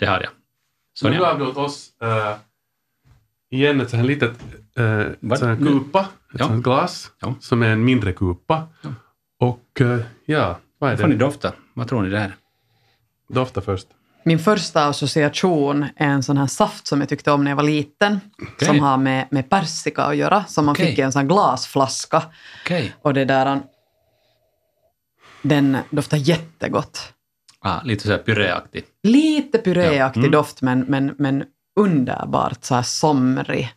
Det 0.00 0.06
har 0.06 0.20
jag. 0.20 0.30
Så 0.98 1.08
nu 1.08 1.14
Sonja, 1.16 1.20
gav 1.20 1.38
du 1.38 1.46
åt 1.46 1.56
oss 1.56 1.86
äh, 2.02 2.08
igen 3.56 3.80
ett 3.80 3.90
sånt 3.90 4.00
här 4.00 4.06
litet 4.08 4.32
äh, 4.76 5.04
Vad? 5.20 5.38
sån 5.38 5.48
här 5.48 5.56
kupa, 5.56 6.00
ett 6.00 6.06
Ja. 6.40 6.46
sånt 6.46 6.64
glas, 6.64 7.10
Ja. 7.20 7.34
som 7.40 7.62
är 7.62 7.68
en 7.70 7.84
mindre 7.84 8.12
kupa. 8.12 8.68
Ja. 8.82 8.88
Och 9.40 9.80
äh, 9.80 9.98
ja, 10.26 10.58
vad 10.78 10.92
är 10.92 10.96
får 10.96 11.06
ni 11.08 11.12
det? 11.14 11.18
dofta. 11.24 11.52
Vad 11.74 11.88
tror 11.88 12.02
ni 12.02 12.08
det 12.10 12.18
är? 12.18 12.36
Dofta 13.28 13.60
först. 13.60 13.86
Min 14.24 14.38
första 14.38 14.86
association 14.86 15.82
är 15.96 16.08
en 16.08 16.22
sån 16.22 16.36
här 16.36 16.46
saft 16.46 16.86
som 16.86 17.00
jag 17.00 17.08
tyckte 17.08 17.30
om 17.32 17.44
när 17.44 17.50
jag 17.50 17.56
var 17.56 17.64
liten. 17.64 18.20
Okej. 18.42 18.68
Som 18.68 18.80
har 18.80 18.96
med, 18.96 19.28
med 19.30 19.50
persika 19.50 20.02
att 20.02 20.16
göra, 20.16 20.44
som 20.44 20.64
man 20.66 20.72
Okej. 20.72 20.86
fick 20.86 20.98
i 20.98 21.02
en 21.02 21.12
sån 21.12 21.20
här 21.20 21.28
glasflaska. 21.28 22.22
Okej. 22.64 22.94
Och 23.02 23.14
det 23.14 23.24
där... 23.24 23.60
Den 25.42 25.76
doftar 25.90 26.16
jättegott. 26.16 27.12
Ah, 27.60 27.80
lite 27.84 28.02
så 28.06 28.10
här 28.10 28.18
pyréaktig. 28.18 28.84
Lite 29.02 29.58
puréaktig 29.58 30.20
Ja, 30.20 30.24
mm. 30.26 30.30
doft, 30.30 30.62
men, 30.62 30.80
men, 30.80 31.14
men 31.18 31.44
underbart 31.76 32.64
så 32.64 32.74
här 32.74 32.82
somrig 32.82 33.72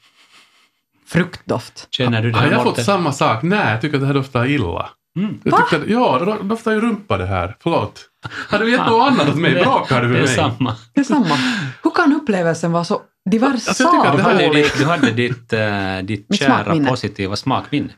fruktdoft. 1.08 1.88
Känner 1.92 2.22
du 2.22 2.32
det 2.32 2.38
Har 2.38 2.46
jag 2.46 2.56
fått 2.56 2.66
Morten? 2.66 2.84
samma 2.86 3.12
sak? 3.14 3.44
Nej, 3.44 3.72
jag 3.72 3.82
tycker 3.82 3.96
att 3.98 4.02
det 4.02 4.08
här 4.08 4.14
doftar 4.14 4.46
illa. 4.46 4.90
Mm. 5.20 5.40
Jag 5.44 5.58
tyckte, 5.60 5.76
att- 5.86 5.90
ja, 5.90 6.20
det 6.20 6.48
doftar 6.48 6.72
ju 6.72 6.82
rumpa 6.82 7.18
det 7.18 7.26
här. 7.26 7.56
Förlåt. 7.64 8.06
Har 8.50 8.60
du 8.60 8.72
gett 8.72 8.86
något 8.86 9.12
annat 9.12 9.30
åt 9.30 9.36
mig? 9.36 9.54
Det- 9.54 9.62
Bråkar 9.62 10.02
du 10.02 10.08
med 10.08 10.16
Det 10.18 10.22
är 10.24 10.26
mig? 10.26 10.36
samma. 10.36 10.76
Det 10.94 11.00
är 11.00 11.04
samma. 11.06 11.36
Hur 11.84 11.92
kan 11.92 12.14
upplevelsen 12.14 12.72
vara 12.72 12.84
så 12.84 13.02
Alltså, 13.44 13.84
jag 13.84 13.92
tycker 13.92 14.06
att 14.08 14.12
Du 14.12 14.18
det 14.18 14.24
här 14.24 14.34
hade 14.34 14.54
ditt, 14.54 14.78
du 14.78 14.86
hade 14.86 15.12
ditt, 15.12 15.54
eh, 15.54 15.98
ditt 16.04 16.36
kära 16.40 16.64
smakminne. 16.64 16.90
positiva 16.90 17.36
smakminne. 17.36 17.90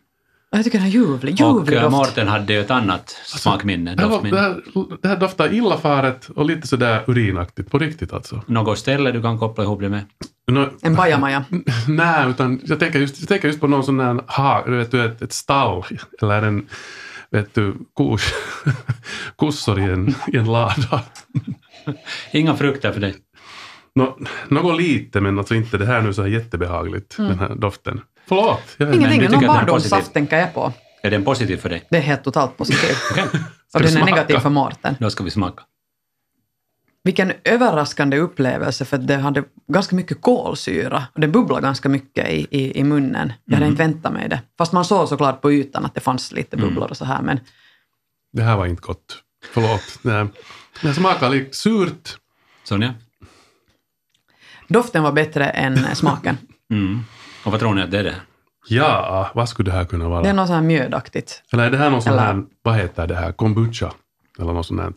Jag 0.52 0.64
tycker 0.64 0.78
den 0.78 0.88
är 0.88 0.92
ljuvlig. 0.92 1.34
Och 1.34 1.58
Ljuvlig 1.58 1.78
eh, 1.78 1.84
doft. 1.84 1.92
Mårten 1.96 2.28
hade 2.28 2.54
ju 2.54 2.60
ett 2.62 2.72
annat 2.72 3.10
smakminne, 3.26 3.96
Det 3.96 4.02
här, 4.02 4.10
var- 4.10 4.16
doftminne. 4.16 4.36
det, 4.36 4.42
här, 4.42 4.62
det 5.02 5.08
här 5.08 5.18
doftar 5.18 5.54
illafaret 5.54 6.30
och 6.30 6.46
lite 6.46 6.68
sådär 6.68 7.04
urinaktigt, 7.08 7.72
på 7.72 7.80
riktigt 7.80 8.14
alltså. 8.14 8.42
Något 8.46 8.80
ställe 8.80 9.12
du 9.12 9.22
kan 9.22 9.40
koppla 9.40 9.64
ihop 9.64 9.80
det 9.82 9.90
med? 9.90 10.02
Nå, 10.52 10.70
En 10.82 10.96
bajamaja. 10.96 11.44
nej, 11.88 12.30
utan 12.30 12.62
jag 12.64 12.80
tänker 12.80 13.00
just, 13.00 13.20
jag 13.20 13.28
tänker 13.30 13.48
just 13.48 13.60
på 13.60 13.68
någon 13.68 13.84
sån 13.84 13.98
där 13.98 14.22
ha, 14.28 14.64
du 14.66 14.78
vet, 14.78 14.92
du 14.92 15.06
ett, 15.06 15.22
ett 15.22 15.34
stall 15.34 15.84
eller 16.22 16.42
en 16.42 16.68
vet 17.32 17.54
du, 17.54 17.76
kos, 17.94 18.34
kossor 19.36 19.80
i 19.80 19.84
en, 19.84 20.16
i 20.34 20.38
en 20.38 20.46
lada. 20.52 21.02
Inga 22.32 22.56
frukter 22.56 22.92
för 22.92 23.00
dig. 23.00 23.16
Nå, 23.96 24.18
något 24.48 24.78
lite, 24.82 25.22
men 25.22 25.38
alltså 25.40 25.56
inte 25.56 25.78
det 25.78 25.86
här 25.86 26.02
nu 26.02 26.14
så 26.14 26.22
här 26.22 26.30
jättebehagligt, 26.30 27.18
den 27.18 27.40
här 27.40 27.56
doften. 27.56 28.02
Förlåt. 28.32 28.62
Jag. 28.78 28.96
Ingenting, 28.96 29.22
någon 29.32 29.48
barndomssaft 29.48 29.92
positiv? 29.92 30.14
tänker 30.14 30.38
jag 30.40 30.54
på. 30.54 30.74
Är 31.04 31.12
den 31.12 31.24
positiv 31.26 31.58
för 31.58 31.70
dig? 31.70 31.84
Det 31.90 31.98
är 31.98 32.02
helt 32.02 32.24
totalt 32.24 32.58
positivt. 32.58 32.98
Okej, 33.12 33.26
Och 33.74 33.82
den 33.82 33.98
är 33.98 34.06
negativ 34.06 34.38
för 34.40 34.50
Mårten. 34.50 34.96
då 35.00 35.10
ska 35.10 35.24
vi 35.24 35.32
smaka. 35.32 35.64
Vilken 37.04 37.34
överraskande 37.44 38.18
upplevelse 38.18 38.86
för 38.86 38.98
att 38.98 39.08
det 39.08 39.16
hade 39.16 39.44
ganska 39.68 39.96
mycket 39.96 40.22
kolsyra 40.22 41.04
och 41.14 41.20
det 41.20 41.28
bubblade 41.28 41.62
ganska 41.62 41.90
mycket 41.90 42.30
i, 42.30 42.48
i, 42.52 42.80
i 42.80 42.84
munnen. 42.84 43.34
Jag 43.46 43.54
hade 43.56 43.66
Mm. 43.66 43.72
inte 43.74 43.84
väntat 43.84 44.14
mig 44.14 44.30
det. 44.30 44.42
Fast 44.58 44.74
man 44.74 44.86
såg 44.86 45.08
såklart 45.10 45.42
på 45.42 45.52
ytan 45.52 45.86
att 45.86 45.94
det 45.96 46.02
fanns 46.02 46.32
lite 46.32 46.56
Mm. 46.56 46.70
bubblor 46.70 46.90
och 46.90 46.98
så 46.98 47.06
här 47.06 47.22
men 47.22 47.40
Det 48.34 48.44
här 48.44 48.58
var 48.58 48.66
inte 48.66 48.82
gott. 48.82 49.18
Förlåt. 49.54 50.00
Det, 50.04 50.28
det 50.82 50.94
smakar 50.94 51.30
lite 51.30 51.58
surt. 51.58 52.18
Sonja? 52.64 52.94
doften 54.68 55.04
var 55.04 55.12
bättre 55.12 55.46
än 55.50 55.96
smaken. 55.96 56.38
Mm. 56.72 57.00
Och 57.46 57.52
vad 57.52 57.60
tror 57.60 57.74
ni 57.74 57.82
att 57.82 57.92
det 57.92 58.00
är 58.00 58.04
det? 58.04 58.16
Ja, 58.68 59.32
vad 59.34 59.50
skulle 59.50 59.72
det 59.72 59.78
här 59.78 59.86
kunna 59.86 60.10
vara? 60.10 60.22
Det 60.24 60.30
är 60.30 60.34
något 60.34 60.48
så 60.48 60.54
här 60.54 60.62
mjödaktigt. 60.62 61.44
Eller 61.54 61.64
är 61.66 61.72
det 61.72 61.78
här 61.78 61.90
någon 61.90 62.02
sån 62.02 62.14
Eller- 62.14 62.24
här, 62.24 62.44
vad 62.62 62.76
heter 62.76 63.08
det 63.08 63.16
här, 63.16 63.32
kombucha? 63.32 63.94
Eller 64.40 64.54
något 64.54 64.66
sånt 64.66 64.82
här. 64.82 64.94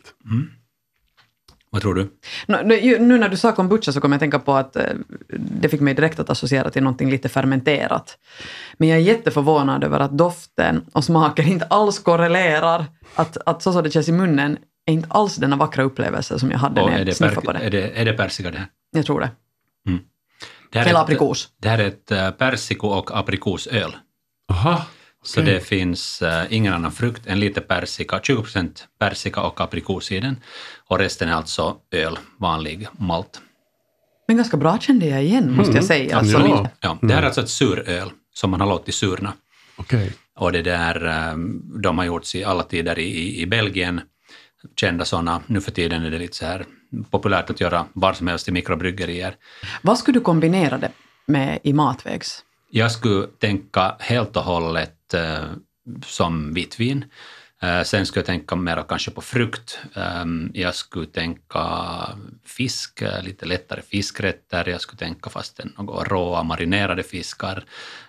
Vad 1.69 1.81
tror 1.81 1.95
du? 1.95 2.07
Nu- 2.47 3.17
när 3.17 3.29
du 3.29 3.37
sa 3.37 3.51
kombucha 3.51 3.91
så 3.91 4.01
kom 4.01 4.11
jag 4.11 4.17
att 4.17 4.19
tänka 4.19 4.39
på 4.39 4.53
att 4.53 4.75
eh, 4.75 4.83
det 5.37 5.69
fick 5.69 5.81
mig 5.81 5.93
direkt 5.93 6.19
att 6.19 6.29
associera 6.29 6.69
till 6.69 6.83
någonting 6.83 7.09
lite 7.09 7.29
fermenterat. 7.29 8.17
Men 8.77 8.89
jag 8.89 8.97
är 8.97 9.01
jätteförvånad 9.01 9.83
över 9.83 9.99
att 9.99 10.17
doften 10.17 10.85
och 10.93 11.03
smaken 11.03 11.47
inte 11.47 11.65
alls 11.65 11.99
korrelerar. 11.99 12.85
Att, 13.15 13.37
att 13.45 13.61
så 13.61 13.73
som 13.73 13.83
det 13.83 13.91
känns 13.91 14.09
i 14.09 14.11
munnen 14.11 14.57
är 14.85 14.93
inte 14.93 15.07
alls 15.11 15.35
den 15.35 15.57
vackra 15.57 15.83
upplevelsen 15.83 16.39
som 16.39 16.51
jag 16.51 16.57
hade 16.57 16.81
Och 16.81 16.89
när 16.89 16.99
är 16.99 17.05
jag 17.05 17.15
sniffade 17.15 17.45
på 17.45 17.51
det. 17.53 17.59
är, 17.59 17.69
det, 17.71 18.01
är 18.01 18.05
det 18.05 18.13
persika 18.13 18.51
det 18.51 18.57
här? 18.57 18.67
Jag 18.91 19.05
tror 19.05 19.19
det. 19.19 19.29
Det 20.71 20.79
här, 20.79 20.87
ett, 20.87 20.95
aprikos. 20.95 21.49
det 21.61 21.69
här 21.69 21.77
är 21.77 21.87
ett 21.87 22.11
eh, 22.11 22.31
persiko 22.31 22.87
och 22.87 23.17
aprikosöl. 23.19 23.95
Aha, 24.51 24.85
Så 25.23 25.41
det 25.41 25.59
finns 25.59 26.21
eh, 26.21 26.45
ingen 26.49 26.73
annan 26.73 26.91
frukt 26.91 27.27
än 27.27 27.39
lite 27.39 27.61
persika, 27.61 28.19
20 28.23 28.41
procent 28.41 28.87
persika 28.99 29.41
och 29.41 29.61
aprikos 29.61 30.11
i 30.11 30.19
den. 30.19 30.35
Och 30.87 30.99
resten 30.99 31.29
är 31.29 31.33
alltså 31.33 31.77
öl, 31.91 32.17
vanlig 32.39 32.87
malt. 32.91 33.41
Men 34.27 34.37
ganska 34.37 34.57
bra 34.57 34.79
kände 34.79 35.05
jag 35.05 35.23
igen, 35.23 35.55
måste 35.55 35.73
jag 35.75 35.83
säga. 35.85 36.17
Alltså, 36.17 36.39
Ja. 36.39 36.69
Ja, 36.79 36.97
det 37.01 37.13
här 37.13 37.21
är 37.21 37.25
alltså 37.25 37.41
ett 37.41 37.49
suröl 37.49 38.09
som 38.33 38.51
man 38.51 38.61
har 38.61 38.67
låtit 38.67 38.95
surna. 38.95 39.33
okej. 39.77 40.11
Och 40.39 40.51
det 40.51 40.61
där, 40.61 41.05
eh, 41.07 41.37
de 41.81 41.97
har 41.97 42.05
gjorts 42.05 42.35
i 42.35 42.43
alla 42.43 42.63
tider 42.63 42.99
i, 42.99 43.41
i 43.41 43.45
Belgien, 43.45 44.01
kända 44.79 45.05
sådana. 45.05 45.41
Nu 45.47 45.61
för 45.61 45.71
tiden 45.71 46.03
är 46.05 46.11
det 46.11 46.17
lite 46.17 46.37
så 46.37 46.45
här 46.45 46.65
populärt 47.03 47.49
att 47.49 47.61
göra 47.61 47.85
var 47.93 48.13
som 48.13 48.27
helst 48.27 48.47
i 48.47 48.51
mikrobryggerier. 48.51 49.35
Vad 49.81 49.97
skulle 49.97 50.19
du 50.19 50.23
kombinera 50.23 50.77
det 50.77 50.91
med 51.25 51.59
i 51.63 51.73
matvägs? 51.73 52.43
Jag 52.69 52.91
skulle 52.91 53.27
tänka 53.27 53.95
helt 53.99 54.37
och 54.37 54.43
hållet 54.43 55.13
eh, 55.13 55.43
som 56.05 56.53
vitt 56.53 56.79
vin. 56.79 57.05
Eh, 57.61 57.83
sen 57.83 58.05
skulle 58.05 58.19
jag 58.19 58.25
tänka 58.25 58.55
mer 58.55 58.83
kanske 58.89 59.11
på 59.11 59.21
frukt. 59.21 59.79
Eh, 59.95 60.25
jag 60.53 60.75
skulle 60.75 61.05
tänka 61.05 61.63
fisk, 62.45 63.01
eh, 63.01 63.23
lite 63.23 63.45
lättare 63.45 63.81
fiskrätter. 63.81 64.69
Jag 64.69 64.81
skulle 64.81 64.97
tänka 64.97 65.29
fast 65.29 65.59
en 65.59 65.73
något 65.77 66.07
råa 66.07 66.43
marinerade 66.43 67.03
fiskar. 67.03 67.63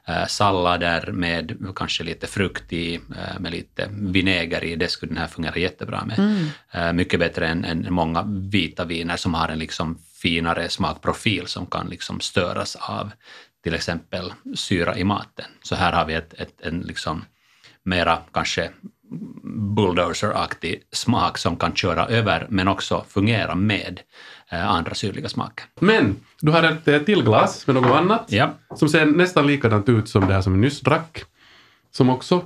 Eh, 0.05 0.27
sallader 0.27 1.13
med 1.13 1.73
kanske 1.77 2.05
lite 2.05 2.27
frukt 2.27 2.73
i, 2.73 3.01
med 3.39 3.53
lite 3.53 3.89
vinäger 3.93 4.65
i. 4.65 4.77
Det 4.77 4.89
skulle 4.89 5.11
den 5.11 5.19
här 5.19 5.27
fungera 5.27 5.59
jättebra 5.59 6.05
med. 6.05 6.49
Eh, 6.71 6.93
mycket 6.93 7.21
bättre 7.21 7.49
än, 7.49 7.65
än 7.65 7.87
många 7.91 8.25
vita 8.27 8.85
viner 8.85 9.17
som 9.17 9.35
har 9.35 9.49
en 9.49 9.59
liksom 9.59 9.99
finare 10.23 10.69
smakprofil 10.69 11.47
som 11.47 11.67
kan 11.67 11.87
liksom 11.87 12.21
störas 12.21 12.77
av 12.77 13.11
till 13.63 13.75
exempel 13.75 14.33
syra 14.55 14.99
i 14.99 15.05
maten. 15.05 15.47
Så 15.63 15.75
här 15.75 15.93
har 15.93 16.05
vi 16.05 16.15
ett, 16.15 16.35
ett, 16.35 16.61
en 16.61 16.81
liksom 16.81 17.25
mera 17.83 18.19
kanske 18.33 18.71
bulldozer-aktig 19.77 20.83
smak 20.93 21.39
som 21.39 21.57
kan 21.57 21.75
köra 21.75 22.07
över 22.07 22.47
men 22.51 22.69
också 22.69 23.05
fungera 23.09 23.55
med 23.55 24.01
eh, 24.51 24.71
andra 24.71 24.95
syrliga 24.95 25.29
smaker. 25.29 25.65
Men 25.81 26.17
du 26.41 26.53
har 26.53 26.63
ett 26.63 26.89
eh, 26.89 26.99
till 26.99 27.23
glas 27.25 27.67
med 27.67 27.77
något 27.77 27.97
annat 27.97 28.25
Ja, 28.29 28.55
som 28.75 28.89
ser 28.89 29.07
nästan 29.07 29.47
likadant 29.47 29.89
ut 29.89 30.09
som 30.09 30.27
det 30.27 30.35
här 30.35 30.43
som 30.43 30.53
vi 30.53 30.59
nyss 30.59 30.81
drack. 30.81 31.25
Som 31.91 32.11
också 32.11 32.45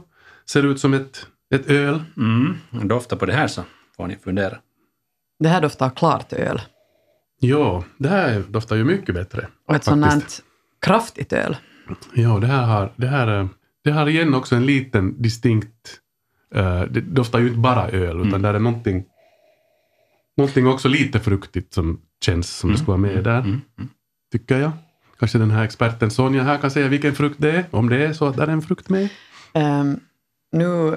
ser 0.50 0.66
ut 0.66 0.80
som 0.80 0.94
ett, 0.94 1.26
ett 1.54 1.70
öl. 1.70 2.04
mm. 2.16 2.56
dofta 2.70 3.16
på 3.16 3.26
det 3.26 3.32
här 3.32 3.48
så 3.48 3.62
får 3.96 4.06
ni 4.06 4.16
fundera. 4.16 4.58
Det 5.38 5.48
här 5.48 5.60
doftar 5.60 5.90
klart 5.90 6.32
öl. 6.32 6.60
Ja, 7.40 7.84
det 7.96 8.08
här 8.08 8.44
doftar 8.48 8.76
ju 8.76 8.84
mycket 8.84 9.14
bättre. 9.14 9.48
Och 9.68 9.74
ett 9.74 9.84
sånt 9.84 10.04
här 10.04 10.22
kraftigt 10.80 11.32
öl. 11.32 11.56
Ja, 12.14 12.38
det 12.38 12.46
här 12.46 12.66
har, 12.66 12.92
det 12.96 13.06
här, 13.06 13.40
eh, 13.40 13.46
det 13.84 13.90
har 13.90 14.06
igen 14.08 14.34
också 14.34 14.56
en 14.56 14.66
liten 14.66 15.22
distinkt... 15.22 16.00
eh, 16.54 16.82
det 16.82 17.00
doftar 17.00 17.38
ju 17.38 17.46
inte 17.46 17.58
bara 17.58 17.88
öl, 17.88 18.16
utan 18.16 18.28
Mm. 18.28 18.42
där 18.42 18.54
är 18.54 18.58
någonting, 18.58 19.04
någonting 20.36 20.66
också 20.66 20.88
lite 20.88 21.20
fruktigt 21.20 21.74
som 21.74 22.00
känns 22.24 22.56
som 22.56 22.70
det 22.72 22.76
skulle 22.76 22.88
vara 22.98 23.14
med 23.14 23.24
där, 23.24 23.38
Mm. 23.38 23.60
Mm. 23.78 23.90
tycker 24.32 24.58
jag. 24.58 24.70
Kanske 25.18 25.38
den 25.38 25.50
här 25.50 25.64
experten 25.64 26.10
Sonja 26.10 26.42
här 26.42 26.58
kan 26.58 26.70
säga 26.70 26.88
vilken 26.88 27.14
frukt 27.14 27.36
det 27.38 27.50
är, 27.50 27.64
om 27.70 27.88
det 27.88 28.06
är 28.06 28.12
så 28.12 28.26
att 28.26 28.36
där 28.36 28.46
är 28.48 28.52
en 28.52 28.62
frukt 28.62 28.88
med. 28.88 29.08
Ehm, 29.52 30.00
nu 30.52 30.96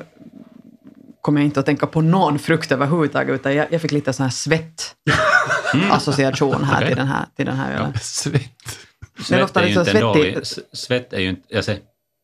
kommer 1.22 1.42
jag 1.42 1.46
inte 1.46 1.60
att 1.60 1.66
tänka 1.66 1.88
på 1.88 2.02
någon 2.02 2.40
frukt 2.40 2.72
överhuvudtaget, 2.72 3.36
utan 3.36 3.56
jag, 3.56 3.68
jag 3.74 3.82
fick 3.82 3.92
lite 3.92 4.14
sån 4.14 4.24
här 4.24 4.32
svett-association 4.32 6.64
här 6.64 6.76
Okej. 6.78 6.88
till 6.88 6.98
den 6.98 7.08
här, 7.08 7.26
till 7.36 7.46
den 7.46 7.56
här 7.56 7.76
ölen. 7.76 7.94
Svett. 8.02 8.80
Svett 9.20 9.40
doftar 9.42 9.62
är 9.62 9.66
ju 9.68 9.70
inte 9.70 9.80
en 9.82 9.86
svettig. 9.86 10.04
dålig... 10.34 10.38
Svett 10.74 11.14
är 11.14 11.20
ju 11.20 11.30
inte... 11.30 11.42
Jag 11.48 11.64
säger, 11.66 11.82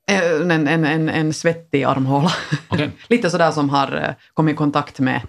En, 0.09 0.51
en, 0.67 0.85
en, 0.85 1.09
en 1.09 1.33
svettig 1.33 1.83
armhåla. 1.83 2.31
okej. 2.67 2.91
lite 3.07 3.29
sådär 3.29 3.51
som 3.51 3.69
har 3.69 3.95
eh, 3.95 4.13
kommit 4.33 4.53
i 4.53 4.57
kontakt 4.57 4.99
med 4.99 5.21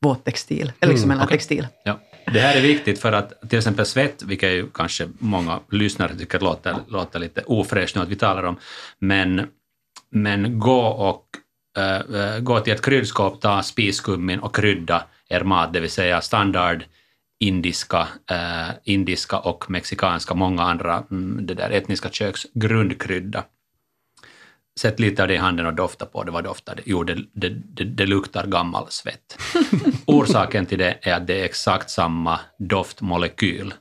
våttextil, 0.00 0.72
eller 0.80 0.92
liksom 0.92 1.10
Mm, 1.10 1.24
okej. 1.24 1.36
textil. 1.36 1.66
Ja. 1.84 2.00
Det 2.32 2.40
här 2.40 2.56
är 2.56 2.60
viktigt 2.60 3.00
för 3.00 3.12
att 3.12 3.50
till 3.50 3.58
exempel 3.58 3.86
svett, 3.86 4.22
vilket 4.22 4.50
ju 4.52 4.66
kanske 4.74 5.08
många 5.18 5.60
lyssnare 5.70 6.14
tycker 6.18 6.40
låter, 6.40 6.76
låter 6.88 7.18
lite 7.18 7.42
ofräscht 7.46 7.96
nu 7.96 8.02
att 8.02 8.08
vi 8.08 8.16
talar 8.16 8.42
om, 8.44 8.56
men, 8.98 9.46
men 10.10 10.58
gå 10.58 10.80
och 10.86 11.24
eh, 11.78 12.38
gå 12.40 12.60
till 12.60 12.72
ett 12.72 12.82
kryddskåp, 12.82 13.40
ta 13.40 13.62
spiskummin 13.62 14.38
och 14.40 14.54
krydda 14.56 15.04
er 15.28 15.40
mat, 15.44 15.72
det 15.72 15.80
vill 15.80 15.90
säga 15.90 16.20
standard 16.20 16.84
indiska, 17.40 18.08
eh, 18.30 18.68
indiska 18.84 19.38
och 19.38 19.70
mexikanska, 19.70 20.34
många 20.34 20.62
andra 20.62 21.02
mm, 21.10 21.46
det 21.46 21.54
där 21.54 21.70
etniska 21.70 22.08
köks 22.10 22.46
grundkrydda. 22.54 23.44
Sätt 24.78 25.00
lite 25.00 25.22
av 25.22 25.28
det 25.28 25.34
i 25.34 25.36
handen 25.36 25.66
och 25.66 25.74
dofta 25.74 26.06
på 26.06 26.24
det. 26.24 26.30
Vad 26.30 26.44
doftar 26.44 26.74
det? 26.76 26.82
Jo, 26.86 27.04
det, 27.04 27.14
det, 27.32 27.48
det, 27.48 27.84
det 27.84 28.06
luktar 28.06 28.46
gammal 28.46 28.86
svett. 28.90 29.38
Orsaken 30.06 30.66
till 30.66 30.78
det 30.78 30.98
är 31.02 31.14
att 31.14 31.26
det 31.26 31.40
är 31.40 31.44
exakt 31.44 31.90
samma 31.90 32.40
doftmolekyl 32.58 33.74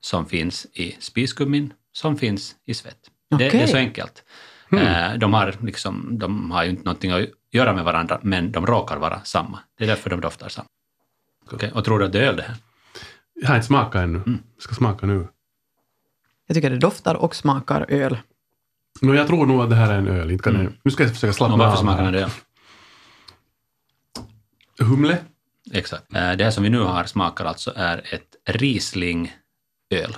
som 0.00 0.26
finns 0.26 0.66
i 0.72 0.96
spiskummin 1.00 1.72
som 1.92 2.16
finns 2.16 2.56
i 2.66 2.74
svett. 2.74 3.10
Det, 3.30 3.36
det 3.36 3.62
är 3.62 3.66
så 3.66 3.76
enkelt. 3.76 4.24
Eh, 4.72 5.14
De 5.14 5.34
har, 5.34 5.54
liksom, 5.60 6.18
de 6.18 6.50
har 6.50 6.64
ju 6.64 6.70
inte 6.70 6.82
någonting 6.84 7.10
att 7.10 7.24
göra 7.52 7.72
med 7.72 7.84
varandra, 7.84 8.20
men 8.22 8.52
de 8.52 8.66
råkar 8.66 8.96
vara 8.96 9.20
samma. 9.24 9.58
Det 9.78 9.84
är 9.84 9.88
därför 9.88 10.10
de 10.10 10.20
doftar 10.20 10.48
samma. 10.48 10.68
Okej, 11.50 11.72
Och 11.72 11.84
tror 11.84 11.98
du 11.98 12.04
att 12.04 12.12
det 12.12 12.18
är 12.18 12.28
öl 12.28 12.36
det 12.36 12.42
här? 12.42 12.56
Jag 13.34 13.48
har 13.48 13.54
inte 13.54 13.66
smakat 13.66 14.02
ännu. 14.02 14.18
Mm. 14.18 14.38
Jag 14.54 14.62
ska 14.62 14.74
smaka 14.74 15.06
nu. 15.06 15.28
Jag 16.46 16.54
tycker 16.54 16.70
det 16.70 16.78
doftar 16.78 17.14
och 17.14 17.36
smakar 17.36 17.86
öl. 17.88 18.18
Men 19.00 19.16
jag 19.16 19.26
tror 19.26 19.46
nog 19.46 19.60
att 19.62 19.70
det 19.70 19.76
här 19.76 19.92
är 19.92 19.98
en 19.98 20.08
öl. 20.08 20.30
Inte 20.30 20.42
kan 20.44 20.56
Mm. 20.60 20.72
nu 20.84 20.90
ska 20.90 21.02
jag 21.02 21.12
försöka 21.12 21.32
slappna 21.32 21.52
Och 21.54 21.58
varför 21.58 21.76
av. 21.76 21.80
smakar 21.82 22.02
den 22.04 22.12
det? 22.12 22.30
Humle. 24.84 25.18
Exakt. 25.72 26.14
Eh, 26.14 26.32
Det 26.32 26.44
här 26.44 26.50
som 26.50 26.62
vi 26.62 26.70
nu 26.70 26.80
har 26.80 27.04
smakar 27.04 27.44
alltså 27.44 27.72
är 27.76 27.98
ett 28.14 28.36
Riesling-öl. 28.58 30.16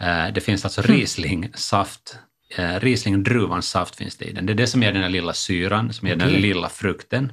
Eh, 0.00 0.32
Det 0.34 0.40
finns 0.40 0.64
alltså 0.64 0.82
Riesling-saft, 0.82 2.18
eh, 2.56 2.80
Riesling-druvans 2.80 3.60
saft 3.68 3.96
finns 3.96 4.16
det 4.16 4.24
i 4.24 4.32
den. 4.32 4.46
Det 4.46 4.52
är 4.52 4.54
det 4.54 4.66
som 4.66 4.82
ger 4.82 4.92
den 4.92 5.02
här 5.02 5.08
lilla 5.08 5.32
syran, 5.32 5.92
som 5.92 6.08
ger 6.08 6.14
den 6.14 6.20
här 6.20 6.28
Okej. 6.28 6.40
lilla 6.42 6.68
frukten. 6.68 7.32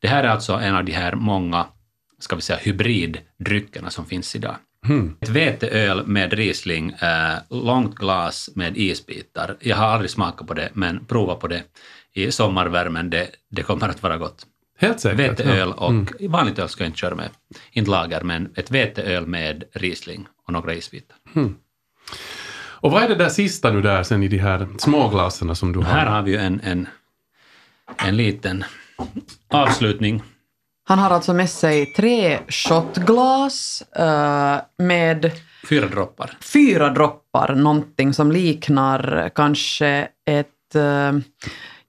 Det 0.00 0.08
här 0.08 0.24
är 0.24 0.28
alltså 0.28 0.52
en 0.52 0.74
av 0.76 0.84
de 0.84 0.92
här 0.92 1.14
många, 1.14 1.66
ska 2.18 2.36
vi 2.36 2.42
säga, 2.42 2.58
hybriddryckerna 2.62 3.90
som 3.90 4.06
finns 4.06 4.36
idag. 4.36 4.56
Hmm. 4.86 5.16
Ett 5.20 5.28
veteöl 5.28 6.06
med 6.06 6.32
Riesling, 6.32 6.90
eh, 6.92 7.34
långt 7.50 7.94
glas 7.94 8.50
med 8.54 8.76
isbitar. 8.78 9.56
Jag 9.60 9.76
har 9.76 9.86
aldrig 9.86 10.10
smakat 10.10 10.46
på 10.46 10.54
det, 10.54 10.70
men 10.72 11.04
prova 11.04 11.34
på 11.34 11.46
det 11.48 11.62
i 12.14 12.30
sommarvärmen. 12.32 13.10
Det, 13.10 13.28
det 13.50 13.62
kommer 13.62 13.88
att 13.88 14.02
vara 14.02 14.16
gott. 14.18 14.46
Helt 14.78 15.00
säkert. 15.00 15.18
Veteöl 15.20 15.72
och 15.72 15.90
Mm. 15.90 16.06
vanligt 16.20 16.58
öl 16.58 16.68
ska 16.68 16.84
jag 16.84 16.88
inte 16.88 16.98
köra 16.98 17.14
med, 17.14 17.28
inte 17.72 17.90
lager, 17.90 18.20
men 18.22 18.48
ett 18.54 18.70
veteöl 18.70 19.26
med 19.26 19.64
Riesling 19.72 20.26
och 20.46 20.52
några 20.52 20.74
isbitar. 20.74 21.16
Och 22.78 22.90
vad 22.90 23.02
är 23.02 23.08
det 23.08 23.14
där 23.14 23.28
sista 23.28 23.70
nu 23.72 23.82
där 23.82 24.02
sen 24.02 24.22
i 24.22 24.28
de 24.28 24.38
här 24.38 24.68
småglaserna 24.78 25.54
som 25.54 25.72
du 25.72 25.78
har? 25.78 25.84
Här 25.92 26.06
har 26.06 26.22
vi 26.22 26.30
ju 26.30 26.36
en, 26.36 26.60
en, 26.60 26.88
en 27.96 28.16
liten 28.16 28.64
avslutning. 29.48 30.22
Han 30.88 30.98
har 30.98 31.10
alltså 31.10 31.34
med 31.34 31.50
sig 31.50 31.86
tre 31.86 32.38
shotglas 32.48 33.82
eh, 33.96 34.56
med 34.78 35.30
Fyra 35.68 35.86
droppar. 35.86 36.38
fyra 36.40 36.90
droppar, 36.90 37.54
någonting 37.54 38.14
som 38.14 38.32
liknar 38.32 39.30
kanske 39.34 40.08
ett, 40.26 40.74
eh, 40.74 41.12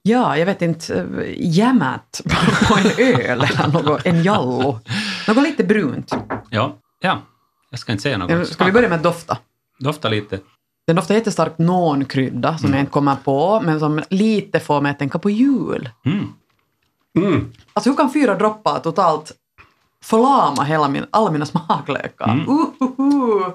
ja, 0.02 0.38
jag 0.38 0.46
vet 0.46 0.62
inte, 0.62 0.94
uh, 0.94 1.24
jämät 1.36 2.20
på 2.68 2.74
en 2.78 3.14
öl 3.14 3.44
eller 3.44 3.72
något, 3.72 4.06
en 4.06 4.22
jallo. 4.22 4.80
Något 5.28 5.42
lite 5.42 5.64
brunt. 5.64 6.14
Ja, 6.50 6.78
Ja, 7.00 7.20
jag 7.70 7.80
ska 7.80 7.92
inte 7.92 8.02
säga 8.02 8.18
något. 8.18 8.48
Ska 8.48 8.64
vi 8.64 8.72
börja 8.72 8.88
med 8.88 8.96
att 8.96 9.02
dofta? 9.02 9.38
Dofta 9.78 10.08
lite. 10.08 10.38
Den 10.86 10.96
doftar 10.96 11.14
jättestarkt 11.14 11.58
nånkrydda 11.58 12.58
som 12.58 12.70
jag 12.70 12.80
inte 12.80 12.92
kommer 12.92 13.16
på, 13.16 13.60
men 13.60 13.80
som 13.80 14.02
lite 14.10 14.60
får 14.60 14.80
mig 14.80 14.90
att 14.90 14.98
tänka 14.98 15.18
på 15.18 15.30
jul. 15.30 15.90
Mm. 16.06 16.26
Mm. 17.26 17.52
Alltså 17.72 17.90
hur 17.90 17.96
kan 17.96 18.12
fyra 18.12 18.34
droppar 18.34 18.78
totalt 18.78 19.32
förlama 20.04 20.64
hela 20.64 20.88
min, 20.88 21.04
alla 21.10 21.30
mina 21.30 21.46
smaklökar? 21.46 22.30
Mm. 22.30 22.46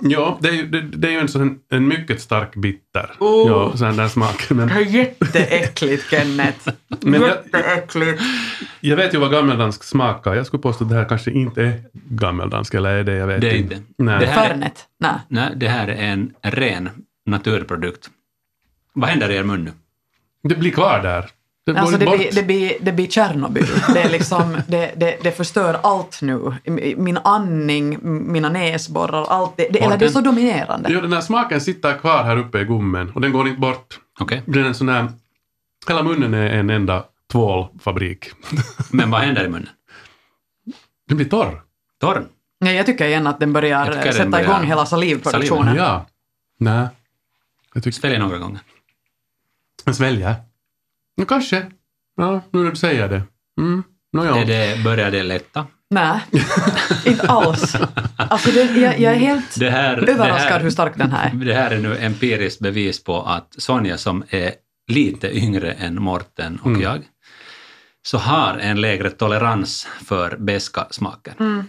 Ja, 0.01 0.37
det 0.41 0.47
är 0.49 0.53
ju, 0.53 0.67
det, 0.67 0.81
det 0.81 1.07
är 1.07 1.11
ju 1.11 1.17
en, 1.19 1.27
sån, 1.27 1.59
en 1.71 1.87
mycket 1.87 2.21
stark 2.21 2.55
bitter. 2.55 3.11
Oh. 3.19 3.47
Ja, 3.51 3.77
sån 3.77 3.97
där 3.97 4.07
smak. 4.07 4.49
Men, 4.49 4.67
Det 4.67 4.73
är 4.73 4.79
jätteäckligt 4.79 6.09
Kenneth. 6.09 6.69
Men 7.01 7.21
jag- 7.21 7.29
Jätteäckligt. 7.29 8.21
jag 8.79 8.95
vet 8.97 9.13
ju 9.13 9.17
vad 9.17 9.31
gammeldansk 9.31 9.83
smakar. 9.83 10.33
Jag 10.35 10.45
skulle 10.47 10.61
påstå 10.61 10.83
att 10.83 10.89
det 10.89 10.95
här 10.95 11.09
kanske 11.09 11.31
inte 11.31 11.61
är 11.63 11.83
gammeldansk, 11.93 12.73
eller 12.73 12.89
är 12.89 13.03
det? 13.03 13.13
Jag 13.15 13.27
vet 13.27 13.41
Det 13.41 13.49
är 13.51 13.55
inte. 13.57 13.75
inte. 13.75 13.85
Nej. 13.97 14.19
Det 14.19 14.25
här- 14.25 14.47
Fernet? 14.47 14.87
Nej. 14.99 15.15
Nej, 15.27 15.51
det 15.55 15.67
här 15.67 15.87
är 15.87 15.95
en 16.11 16.33
ren 16.41 16.89
naturprodukt. 17.25 18.09
Vad 18.93 19.09
händer 19.09 19.31
i 19.31 19.35
er 19.35 19.43
mun 19.43 19.63
nu? 19.63 19.71
Det 20.49 20.55
blir 20.55 20.71
kvar 20.71 20.99
där. 21.03 21.29
Det 21.65 21.79
Alltså 21.79 21.97
det 21.97 22.05
blir, 22.05 22.31
det, 22.31 22.43
blir, 22.43 22.73
det 22.81 22.91
blir 22.91 23.07
Tjernobyl. 23.07 23.67
Det, 23.93 24.01
är 24.01 24.09
liksom, 24.09 24.57
det, 24.67 24.93
det, 24.95 25.17
det 25.23 25.31
förstör 25.31 25.79
allt 25.83 26.21
nu. 26.21 26.53
Min 26.97 27.17
andning, 27.17 27.97
mina 28.31 28.49
näsborrar, 28.49 29.25
allt. 29.29 29.57
Det, 29.57 29.67
det, 29.73 29.79
eller 29.83 29.97
det 29.97 30.05
är 30.05 30.09
så 30.09 30.21
dominerande. 30.21 30.89
Jo, 30.91 31.01
den 31.01 31.13
här 31.13 31.21
smaken 31.21 31.61
sitter 31.61 31.97
kvar 31.97 32.23
här 32.23 32.37
uppe 32.37 32.59
i 32.59 32.63
gommen 32.63 33.09
och 33.09 33.21
den 33.21 33.31
går 33.31 33.47
inte 33.47 33.59
bort. 33.59 33.99
Okej. 34.19 34.41
Det 34.45 34.59
är 34.59 34.63
en 34.63 34.75
sån 34.75 34.89
här... 34.89 35.11
Hela 35.87 36.03
munnen 36.03 36.33
är 36.33 36.49
en 36.49 36.69
enda 36.69 37.03
tvålfabrik. 37.31 38.31
Men 38.91 39.11
vad 39.11 39.21
händer 39.21 39.45
i 39.45 39.49
munnen? 39.49 39.69
Den 41.07 41.17
blir 41.17 41.29
torr. 41.29 41.61
Torr? 41.99 42.25
Nej, 42.59 42.75
jag 42.75 42.85
tycker 42.85 43.05
igen 43.05 43.27
att 43.27 43.39
den 43.39 43.53
börjar 43.53 43.85
tycker 43.85 44.03
den 44.03 44.13
sätta 44.13 44.29
börjar- 44.29 44.43
igång 44.43 44.63
hela 44.67 44.85
salivproduktionen. 44.85 45.75
Ja. 45.75 46.05
Nej. 46.59 46.87
Jag 47.73 47.83
tycker... 47.83 47.99
Svälj 47.99 48.17
några 48.17 48.37
gånger. 48.37 48.59
Jag 49.85 49.95
sväljer. 49.95 50.35
Ja, 51.15 51.25
kanske. 51.25 51.65
Ja, 52.17 52.41
nu 52.51 52.63
när 52.63 52.69
du 52.69 52.75
säger 52.75 53.09
det. 53.09 53.21
Mm. 53.61 53.83
Nåja. 54.13 54.35
Är 54.35 54.45
det, 54.45 54.83
börjar 54.83 55.11
det 55.11 55.23
lätta? 55.23 55.65
Nej, 55.89 56.19
inte 57.05 57.27
alls. 57.27 57.75
Alltså 58.17 58.51
det, 58.51 58.63
jag, 58.63 58.99
jag 58.99 59.13
är 59.13 59.17
helt 59.17 59.59
Det 59.59 59.69
här, 59.69 59.97
överraskad 59.97 60.47
det 60.47 60.53
här, 60.53 60.59
hur 60.59 60.69
stark 60.69 60.97
den 60.97 61.11
här 61.11 61.29
är. 61.29 61.45
Det 61.45 61.53
här 61.53 61.71
är 61.71 61.79
nu 61.79 61.97
empiriskt 61.97 62.59
bevis 62.61 63.03
på 63.03 63.21
att 63.21 63.55
Sonja 63.57 63.97
som 63.97 64.23
är 64.29 64.51
lite 64.91 65.37
yngre 65.37 65.71
än 65.71 66.01
Morten 66.01 66.59
och 66.61 66.67
Mm. 66.67 66.81
jag, 66.81 66.99
så 68.05 68.17
har 68.17 68.57
en 68.57 68.81
lägre 68.81 69.09
tolerans 69.09 69.87
för 70.05 70.37
beska 70.39 70.87
smaker. 70.91 71.33
Mm. 71.39 71.63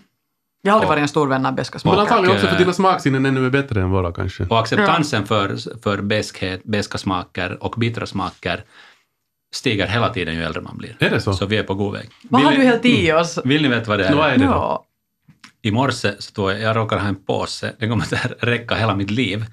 Jag 0.62 0.72
har 0.72 0.76
aldrig 0.76 0.88
varit 0.88 1.00
en 1.02 1.08
stor 1.08 1.26
vän 1.28 1.46
av 1.46 1.54
beska 1.54 1.74
Men 1.76 1.80
smaker. 1.80 2.00
antagligen 2.00 2.36
också 2.36 2.46
för 2.46 2.54
eh, 2.54 2.58
dina 2.58 2.72
smaksinnen 2.72 3.26
ännu 3.26 3.46
är 3.46 3.50
bättre 3.50 3.80
än 3.82 3.90
våra 3.90 4.12
kanske. 4.12 4.44
Och 4.44 4.60
acceptansen 4.60 5.26
för, 5.26 5.80
för 5.82 6.02
beskhet, 6.02 6.64
beska 6.64 6.98
smaker 6.98 7.62
och 7.64 7.74
bittra 7.78 8.06
smaker 8.06 8.64
stiger 9.54 9.86
hela 9.86 10.08
tiden 10.08 10.34
ju 10.34 10.42
äldre 10.42 10.60
man 10.62 10.78
blir. 10.78 10.96
Är 11.00 11.10
det 11.10 11.20
så? 11.20 11.32
Så 11.32 11.46
vi 11.46 11.56
är 11.56 11.62
på 11.62 11.74
god 11.74 11.92
väg. 11.92 12.08
Vad 12.22 12.42
har 12.42 12.50
Vill 12.50 12.58
du 12.60 12.64
ni- 12.64 12.70
helt 12.70 12.84
i 12.84 13.12
oss? 13.12 13.38
Vill 13.44 13.62
ni 13.62 13.68
veta 13.68 13.88
vad 13.90 13.98
det 13.98 14.06
är? 14.06 14.14
Vad 14.14 14.30
är 14.30 14.38
det 14.38 14.44
då? 14.44 14.50
Ja. 14.50 14.84
I 15.62 15.70
morse 15.70 16.12
så 16.18 16.32
tog 16.32 16.50
jag, 16.50 16.60
jag 16.60 16.76
råkar 16.76 16.98
ha 16.98 17.08
en 17.08 17.24
påse, 17.24 17.72
den 17.78 17.90
kommer 17.90 18.04
att 18.04 18.32
räcka 18.40 18.74
hela 18.74 18.94
mitt 18.96 19.10
liv. 19.10 19.44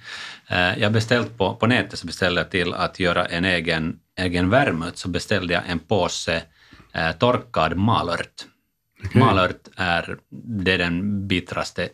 Eh, 0.47 0.79
Jag 0.79 0.91
beställt 0.91 1.37
på, 1.37 1.55
på 1.55 1.67
nätet 1.67 1.99
så 1.99 2.07
beställde 2.07 2.41
jag 2.41 2.51
till 2.51 2.73
att 2.73 2.99
göra 2.99 3.25
en 3.25 3.45
egen, 3.45 3.95
egen 4.19 4.49
vermouth 4.49 4.95
så 4.95 5.09
beställde 5.09 5.53
jag 5.53 5.63
en 5.67 5.79
påse 5.79 6.41
eh, 6.93 7.11
torkad 7.11 7.77
malört. 7.77 8.45
Okej. 9.05 9.21
Malört 9.21 9.67
är, 9.77 10.17
det 10.65 10.71
är 10.73 10.77
den 10.77 11.27
bittraste 11.27 11.89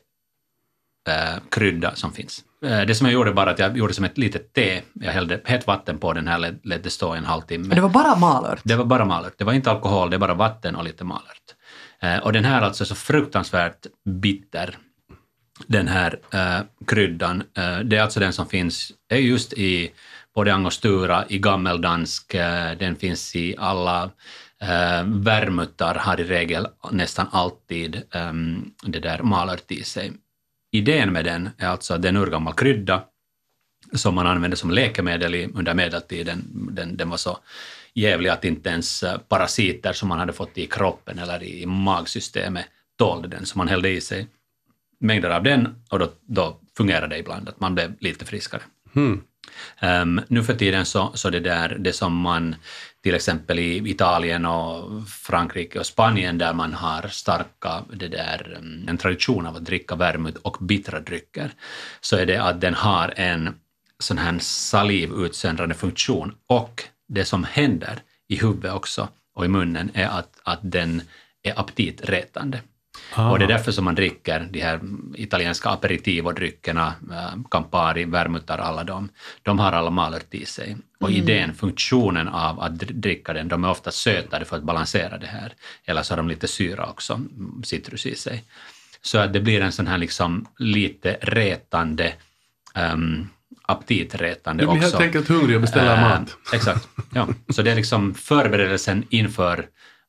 krydda 1.50 1.96
som 1.96 2.14
finns. 2.14 2.44
Eh, 2.66 2.82
det 2.82 2.96
som 2.96 3.08
jag 3.08 3.14
gjorde 3.14 3.34
bara 3.34 3.52
att 3.52 3.60
jag 3.60 3.78
gjorde 3.78 3.94
som 3.94 4.06
ett 4.06 4.18
litet 4.18 4.54
te, 4.54 4.82
jag 4.94 5.12
hällde 5.12 5.42
hett 5.46 5.68
vatten 5.68 5.98
på 5.98 6.14
den 6.14 6.28
här, 6.28 6.56
lät, 6.64 6.84
det 6.84 6.90
stå 6.90 7.14
en 7.14 7.26
halvtimme. 7.26 7.76
Det 7.76 7.82
var 7.82 7.90
bara 7.90 8.16
malört. 8.16 8.62
Det 8.64 8.76
var 8.76 8.86
bara 8.86 9.06
malört. 9.06 9.34
Det 9.38 9.44
var 9.44 9.54
inte 9.54 9.72
alkohol, 9.72 10.10
det 10.10 10.16
är 10.16 10.20
bara 10.20 10.34
vatten 10.34 10.76
och 10.76 10.84
lite 10.84 11.04
malört. 11.04 11.56
Eh, 12.00 12.18
och 12.18 12.34
den 12.34 12.46
här 12.46 12.62
alltså 12.62 12.86
så 12.86 12.96
fruktansvärt 12.96 13.86
bitter, 14.06 14.78
den 15.68 15.88
här 15.88 16.20
eh, 16.34 16.60
kryddan. 16.88 17.44
Eh, 17.58 17.80
det 17.80 17.98
är 17.98 18.02
alltså 18.02 18.20
den 18.20 18.34
som 18.34 18.48
finns 18.48 18.92
är 19.10 19.18
just 19.18 19.54
i 19.54 19.92
både 20.36 20.54
angostura, 20.54 21.26
i 21.30 21.40
gammeldansk, 21.40 22.34
eh, 22.34 22.78
den 22.78 22.96
finns 22.96 23.36
i 23.36 23.56
alla 23.58 24.04
eh, 24.62 25.04
vermuttar 25.06 25.96
har 25.96 26.20
i 26.20 26.24
regel 26.24 26.68
nästan 26.92 27.28
alltid 27.32 27.96
eh, 27.96 28.34
det 28.82 29.00
där 29.00 29.24
malört 29.24 29.72
i 29.72 29.84
sig. 29.84 30.12
Idén 30.72 31.14
med 31.14 31.26
den 31.26 31.50
är 31.58 31.68
alltså 31.68 31.94
att 31.94 32.02
det 32.02 32.08
är 32.08 32.10
en 32.10 32.18
urgammal 32.18 32.54
krydda 32.54 33.04
som 33.94 34.16
man 34.16 34.28
använde 34.28 34.58
som 34.58 34.72
läkemedel 34.72 35.36
i, 35.36 35.50
under 35.54 35.74
medeltiden. 35.74 36.44
Den, 36.72 36.98
den 36.98 37.10
var 37.10 37.18
så 37.18 37.38
jävlig 37.94 38.30
att 38.30 38.46
inte 38.46 38.70
ens 38.70 39.04
eh, 39.04 39.18
parasiter 39.18 39.94
som 39.94 40.10
man 40.10 40.20
hade 40.20 40.34
fått 40.34 40.58
i 40.58 40.68
kroppen 40.68 41.20
eller 41.20 41.44
i 41.44 41.66
magsystemet 41.66 42.66
tålde 42.98 43.28
den, 43.28 43.46
så 43.46 43.58
man 43.58 43.68
hällde 43.68 43.90
i 43.90 44.02
sig 44.02 44.28
mängder 45.00 45.30
av 45.30 45.44
den 45.44 45.84
och 45.90 46.00
då, 46.00 46.10
då 46.22 46.60
fungerade 46.78 47.08
det 47.08 47.20
ibland, 47.20 47.50
att 47.50 47.60
man 47.60 47.76
blev 47.76 47.96
lite 48.00 48.26
friskare. 48.26 48.62
Mm. 48.96 49.22
Um, 49.82 50.22
nu 50.28 50.44
för 50.44 50.54
tiden 50.54 50.86
så, 50.86 51.12
så 51.14 51.30
det 51.30 51.40
där, 51.40 51.78
det 51.80 51.94
som 51.94 52.16
man 52.16 52.56
till 53.04 53.16
exempel 53.16 53.60
i 53.60 53.90
Italien 53.90 54.46
och 54.46 55.08
Frankrike 55.10 55.80
och 55.80 55.86
Spanien 55.86 56.38
där 56.38 56.54
man 56.54 56.74
har 56.74 57.08
starka, 57.08 57.84
det 57.94 58.08
där, 58.08 58.58
mm, 58.58 58.90
en 58.90 58.98
tradition 58.98 59.46
av 59.46 59.56
att 59.56 59.66
dricka 59.66 59.96
vermouth 59.96 60.40
och 60.42 60.58
bittra 60.62 61.00
drycker, 61.00 61.52
så 62.02 62.18
är 62.18 62.26
det 62.26 62.38
att 62.38 62.62
den 62.62 62.74
har 62.74 63.14
en 63.16 63.56
sån 64.00 64.18
här 64.18 64.40
salivutsöndrande 64.40 65.76
funktion 65.76 66.36
och 66.48 66.84
det 67.08 67.26
som 67.26 67.44
händer 67.44 68.00
i 68.28 68.36
huvudet 68.36 68.74
också 68.74 69.08
och 69.36 69.46
i 69.46 69.48
munnen 69.48 69.92
är 69.94 70.08
att, 70.08 70.40
att 70.44 70.60
den 70.62 71.02
är 71.44 71.60
aptitretande. 71.60 72.62
Ah. 73.16 73.30
Och 73.32 73.40
det 73.40 73.46
är 73.46 73.50
därför 73.50 73.72
som 73.72 73.86
man 73.86 73.96
dricker 73.96 74.48
de 74.52 74.62
här 74.62 74.80
italienska 75.16 75.70
aperitivo-dryckerna, 75.70 76.94
äh, 77.12 77.42
Campari, 77.52 78.06
vermutar, 78.06 78.58
alla 78.58 78.84
de, 78.84 79.10
de 79.44 79.60
har 79.60 79.72
alla 79.72 79.90
malört 79.90 80.34
i 80.34 80.46
sig. 80.46 80.78
Och 81.00 81.12
idén, 81.12 81.54
funktionen 81.54 82.28
av 82.28 82.60
att 82.60 82.72
dr- 82.72 82.94
dricka 82.94 83.34
den, 83.34 83.48
de 83.48 83.64
är 83.64 83.70
ofta 83.70 83.92
sötade 83.92 84.46
för 84.46 84.58
att 84.58 84.64
balansera 84.64 85.18
det 85.18 85.28
här. 85.28 85.54
Eller 85.86 86.04
så 86.04 86.14
har 86.14 86.18
de 86.18 86.28
lite 86.28 86.48
syra 86.48 86.86
också, 86.86 87.14
mm, 87.14 87.64
citrus 87.64 88.06
i 88.06 88.16
sig. 88.16 88.44
Så 89.02 89.18
att 89.18 89.34
det 89.34 89.40
blir 89.40 89.62
en 89.62 89.72
sån 89.72 89.88
här 89.88 89.98
liksom 89.98 90.46
lite 90.58 91.18
retande, 91.22 92.14
um, 92.94 93.30
aptitretande 93.62 94.64
Du 94.64 94.68
blir 94.68 94.78
också. 94.78 94.90
helt 94.98 95.02
enkelt 95.06 95.28
hungrig 95.28 95.56
och 95.56 95.62
beställer 95.62 95.96
Eh, 95.96 96.02
mat. 96.10 96.38
Exakt. 96.54 96.88
Ja. 97.14 97.28
Så 97.50 97.62
det 97.62 97.72
är 97.72 97.76
liksom 97.76 98.14
förberedelsen 98.14 99.04
inför 99.10 99.66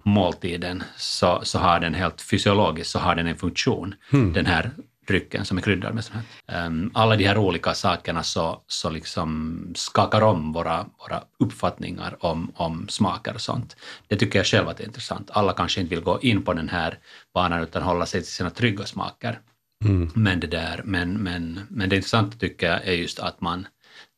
måltiden 0.09 0.83
så, 0.97 1.41
så 1.43 1.59
har 1.59 1.81
den 1.81 1.95
helt 1.95 2.23
fysiologiskt 2.23 2.91
så 2.91 2.99
har 2.99 3.15
den 3.15 3.27
en 3.27 3.37
funktion, 3.37 3.95
Hmm. 4.11 4.33
den 4.33 4.47
här 4.47 4.71
drycken 5.09 5.45
som 5.45 5.59
är 5.59 5.63
kryddad 5.63 5.95
med 5.95 6.05
sånt 6.05 6.25
här. 6.47 6.67
Um, 6.67 6.91
alla 6.95 7.17
de 7.17 7.25
här 7.25 7.39
olika 7.39 7.75
sakerna 7.75 8.23
så, 8.23 8.63
så 8.67 8.91
liksom 8.91 9.73
skakar 9.77 10.21
om 10.21 10.53
våra, 10.53 10.87
våra 10.99 11.23
uppfattningar 11.39 12.17
om, 12.21 12.53
om 12.57 12.89
smaker 12.89 13.35
och 13.35 13.41
sånt. 13.41 13.77
Det 14.07 14.17
tycker 14.17 14.39
jag 14.39 14.47
själv 14.47 14.69
att 14.69 14.77
det 14.77 14.83
är 14.85 14.87
intressant. 14.87 15.31
Alla 15.33 15.53
kanske 15.53 15.81
inte 15.81 15.95
vill 15.95 16.05
gå 16.05 16.21
in 16.21 16.43
på 16.43 16.53
den 16.53 16.69
här 16.69 16.99
banan 17.35 17.63
utan 17.63 17.83
hålla 17.83 18.07
sig 18.07 18.23
till 18.23 18.33
sina 18.33 18.51
trygga 18.51 18.87
smaker. 18.87 19.41
Mm. 19.85 20.11
Men 20.15 20.41
det, 20.41 20.47
där, 20.47 20.81
men, 20.85 21.13
men, 21.13 21.61
men 21.69 21.89
det 21.89 21.97
intressanta 21.97 22.37
tycker 22.39 22.71
jag 22.71 22.87
är 22.87 22.93
just 22.93 23.19
att 23.19 23.41
man 23.41 23.67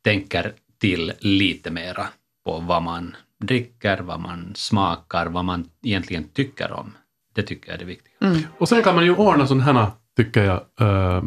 tänker 0.04 0.54
till 0.80 1.12
lite 1.18 1.70
mera 1.70 2.08
på 2.44 2.60
vad 2.60 2.82
man 2.82 3.16
dricker, 3.40 3.98
vad 4.00 4.20
man 4.20 4.52
smakar, 4.54 5.26
vad 5.26 5.44
man 5.44 5.64
egentligen 5.84 6.24
tycker 6.34 6.72
om. 6.72 6.92
Det 7.34 7.42
tycker 7.42 7.68
jag 7.68 7.74
är 7.74 7.78
det 7.78 7.84
viktiga. 7.84 8.12
Mm. 8.22 8.38
Och 8.58 8.68
sen 8.68 8.82
kan 8.82 8.94
man 8.94 9.04
ju 9.04 9.14
ordna 9.16 9.46
sådana 9.46 9.64
här, 9.72 9.86
tycker 10.16 10.44
jag, 10.44 10.60
uh, 10.88 11.22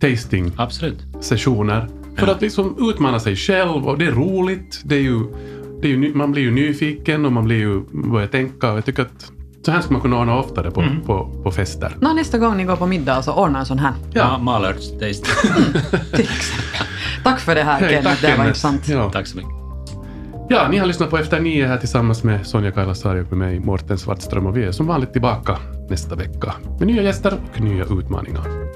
tasting-sessioner. 0.00 0.62
Absolut. 0.62 0.98
För 2.18 2.26
Ja. 2.26 2.32
att 2.32 2.40
liksom 2.42 2.76
utmana 2.90 3.20
sig 3.20 3.36
själv 3.36 3.86
och 3.88 3.98
det 3.98 4.06
är 4.06 4.12
roligt. 4.12 4.80
Det 4.84 4.94
är 4.96 5.00
ju, 5.00 5.20
det 5.82 5.88
är 5.88 5.96
ju, 5.96 6.14
man 6.14 6.32
blir 6.32 6.42
ju 6.42 6.50
nyfiken 6.50 7.26
och 7.26 7.32
man 7.32 7.44
blir 7.44 7.56
ju, 7.58 7.80
börjar 8.10 8.26
tänka. 8.28 8.66
Jag 8.66 8.84
tycker 8.84 9.02
att 9.02 9.32
så 9.64 9.70
här 9.70 9.80
ska 9.80 9.92
man 9.92 10.00
kunna 10.02 10.18
ordna 10.20 10.38
oftare 10.38 10.70
på, 10.70 10.80
Mm. 10.80 11.00
på, 11.00 11.40
på 11.42 11.50
fester. 11.50 11.96
Nå, 12.00 12.12
nästa 12.12 12.38
gång 12.38 12.56
ni 12.56 12.64
går 12.64 12.76
på 12.76 12.86
middag 12.86 13.22
så 13.22 13.32
ordna 13.32 13.58
en 13.58 13.66
sån 13.66 13.78
här. 13.78 13.92
Ja. 14.12 14.20
Ja. 14.20 14.38
Malört 14.38 14.76
taste. 14.76 15.06
Exempel. 16.10 16.80
Tack 17.24 17.40
för 17.40 17.54
det 17.54 17.62
här 17.62 17.80
Hej, 17.80 17.88
Kenneth, 17.90 18.08
tack, 18.08 18.20
det 18.20 18.26
var 18.26 18.32
Kenneth. 18.36 18.46
intressant. 18.48 18.88
Ja. 18.88 19.10
Tack 19.10 19.26
så 19.26 19.36
mycket 19.36 19.61
ja, 20.52 20.68
ni 20.68 20.78
har 20.78 20.86
lyssnat 20.86 21.10
på 21.10 21.18
Efter 21.18 21.40
nio 21.40 21.66
här 21.66 21.78
tillsammans 21.78 22.24
med 22.24 22.46
Sonja 22.46 22.70
Kailasari 22.70 23.20
och 23.20 23.32
med 23.32 23.38
mig, 23.38 23.60
Mårten 23.60 23.98
Svartström. 23.98 24.46
Och 24.46 24.56
vi 24.56 24.64
är 24.64 24.72
som 24.72 24.86
vanligt 24.86 25.12
tillbaka 25.12 25.58
nästa 25.88 26.14
vecka 26.14 26.54
med 26.78 26.86
nya 26.86 27.02
gäster 27.02 27.34
och 27.52 27.60
nya 27.60 27.84
utmaningar. 27.84 28.71